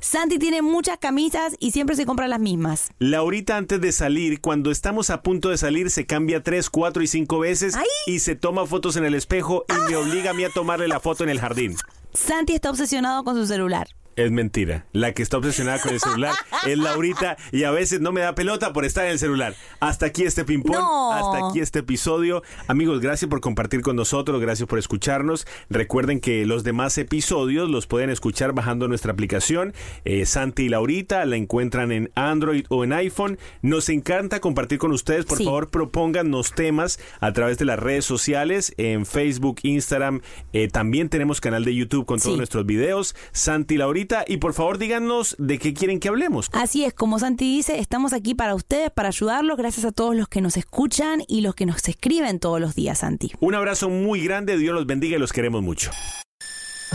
Santi 0.00 0.40
tiene 0.40 0.62
muchas 0.62 0.98
camisas 0.98 1.54
y 1.60 1.70
siempre 1.70 1.94
se 1.94 2.04
compra 2.04 2.26
las 2.26 2.40
mismas. 2.40 2.90
Laurita 2.98 3.56
antes 3.56 3.80
de 3.80 3.92
salir, 3.92 4.40
cuando 4.40 4.72
estamos 4.72 5.10
a 5.10 5.22
punto 5.22 5.48
de 5.48 5.58
salir, 5.58 5.90
se 5.90 6.06
cambia 6.06 6.42
tres, 6.42 6.68
cuatro 6.70 7.04
y 7.04 7.06
cinco 7.06 7.38
veces 7.38 7.76
¡Ay! 7.76 7.86
y 8.06 8.18
se 8.18 8.34
toma 8.34 8.66
fotos 8.66 8.96
en 8.96 9.04
el 9.04 9.14
espejo 9.14 9.64
y 9.68 9.90
me 9.90 9.96
obliga 9.96 10.32
a 10.32 10.34
mí 10.34 10.42
a 10.42 10.50
tomarle 10.50 10.88
la 10.88 10.98
foto 10.98 11.22
en 11.22 11.30
el 11.30 11.38
jardín. 11.38 11.76
Santi 12.12 12.52
está 12.52 12.70
obsesionado 12.70 13.22
con 13.22 13.36
su 13.36 13.46
celular. 13.46 13.86
Es 14.16 14.30
mentira. 14.30 14.86
La 14.92 15.12
que 15.12 15.22
está 15.22 15.38
obsesionada 15.38 15.80
con 15.80 15.92
el 15.92 15.98
celular 16.00 16.32
es 16.66 16.78
Laurita 16.78 17.36
y 17.50 17.64
a 17.64 17.70
veces 17.72 18.00
no 18.00 18.12
me 18.12 18.20
da 18.20 18.34
pelota 18.34 18.72
por 18.72 18.84
estar 18.84 19.04
en 19.04 19.10
el 19.12 19.18
celular. 19.18 19.54
Hasta 19.80 20.06
aquí 20.06 20.22
este 20.22 20.44
ping-pong, 20.44 20.76
No. 20.76 21.12
hasta 21.12 21.48
aquí 21.48 21.58
este 21.60 21.80
episodio. 21.80 22.42
Amigos, 22.68 23.00
gracias 23.00 23.28
por 23.28 23.40
compartir 23.40 23.80
con 23.82 23.96
nosotros, 23.96 24.40
gracias 24.40 24.68
por 24.68 24.78
escucharnos. 24.78 25.46
Recuerden 25.68 26.20
que 26.20 26.46
los 26.46 26.62
demás 26.62 26.96
episodios 26.98 27.68
los 27.68 27.86
pueden 27.88 28.08
escuchar 28.10 28.52
bajando 28.52 28.86
nuestra 28.86 29.10
aplicación. 29.12 29.74
Eh, 30.04 30.26
Santi 30.26 30.64
y 30.64 30.68
Laurita 30.68 31.24
la 31.24 31.34
encuentran 31.36 31.90
en 31.90 32.12
Android 32.14 32.66
o 32.68 32.84
en 32.84 32.92
iPhone. 32.92 33.38
Nos 33.62 33.88
encanta 33.88 34.40
compartir 34.40 34.78
con 34.78 34.92
ustedes. 34.92 35.24
Por 35.24 35.38
Sí. 35.38 35.44
favor, 35.44 35.70
propóngannos 35.70 36.52
temas 36.52 37.00
a 37.20 37.32
través 37.32 37.58
de 37.58 37.64
las 37.64 37.80
redes 37.80 38.04
sociales, 38.04 38.72
en 38.76 39.06
Facebook, 39.06 39.58
Instagram. 39.62 40.20
Eh, 40.52 40.68
también 40.68 41.08
tenemos 41.08 41.40
canal 41.40 41.64
de 41.64 41.74
YouTube 41.74 42.06
con 42.06 42.20
todos 42.20 42.34
Sí. 42.34 42.38
nuestros 42.38 42.64
videos. 42.64 43.16
Santi 43.32 43.74
y 43.74 43.78
Laurita. 43.78 44.03
Y 44.26 44.38
por 44.38 44.54
favor, 44.54 44.78
díganos 44.78 45.36
de 45.38 45.58
qué 45.58 45.74
quieren 45.74 46.00
que 46.00 46.08
hablemos. 46.08 46.48
Así 46.52 46.84
es, 46.84 46.94
como 46.94 47.18
Santi 47.18 47.44
dice, 47.44 47.78
estamos 47.78 48.12
aquí 48.12 48.34
para 48.34 48.54
ustedes, 48.54 48.90
para 48.90 49.08
ayudarlos, 49.08 49.56
gracias 49.56 49.84
a 49.86 49.92
todos 49.92 50.14
los 50.14 50.28
que 50.28 50.40
nos 50.40 50.56
escuchan 50.56 51.22
y 51.26 51.40
los 51.40 51.54
que 51.54 51.66
nos 51.66 51.86
escriben 51.88 52.38
todos 52.38 52.60
los 52.60 52.74
días, 52.74 52.98
Santi. 52.98 53.32
Un 53.40 53.54
abrazo 53.54 53.88
muy 53.88 54.22
grande, 54.22 54.56
Dios 54.58 54.74
los 54.74 54.86
bendiga 54.86 55.16
y 55.16 55.20
los 55.20 55.32
queremos 55.32 55.62
mucho. 55.62 55.90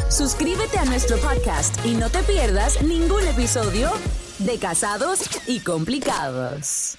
Suscríbete 0.09 0.77
a 0.77 0.85
nuestro 0.85 1.17
podcast 1.17 1.85
y 1.85 1.93
no 1.93 2.09
te 2.09 2.23
pierdas 2.23 2.81
ningún 2.81 3.25
episodio 3.27 3.91
de 4.39 4.57
Casados 4.57 5.21
y 5.47 5.59
Complicados. 5.59 6.97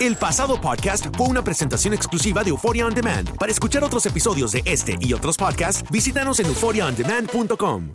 El 0.00 0.16
pasado 0.16 0.60
podcast 0.60 1.06
fue 1.16 1.28
una 1.28 1.42
presentación 1.42 1.94
exclusiva 1.94 2.42
de 2.42 2.50
Euphoria 2.50 2.86
On 2.86 2.94
Demand. 2.94 3.36
Para 3.38 3.52
escuchar 3.52 3.84
otros 3.84 4.04
episodios 4.06 4.52
de 4.52 4.62
este 4.64 4.96
y 5.00 5.12
otros 5.12 5.36
podcasts, 5.36 5.88
visítanos 5.90 6.40
en 6.40 6.46
euphoriaondemand.com. 6.46 7.94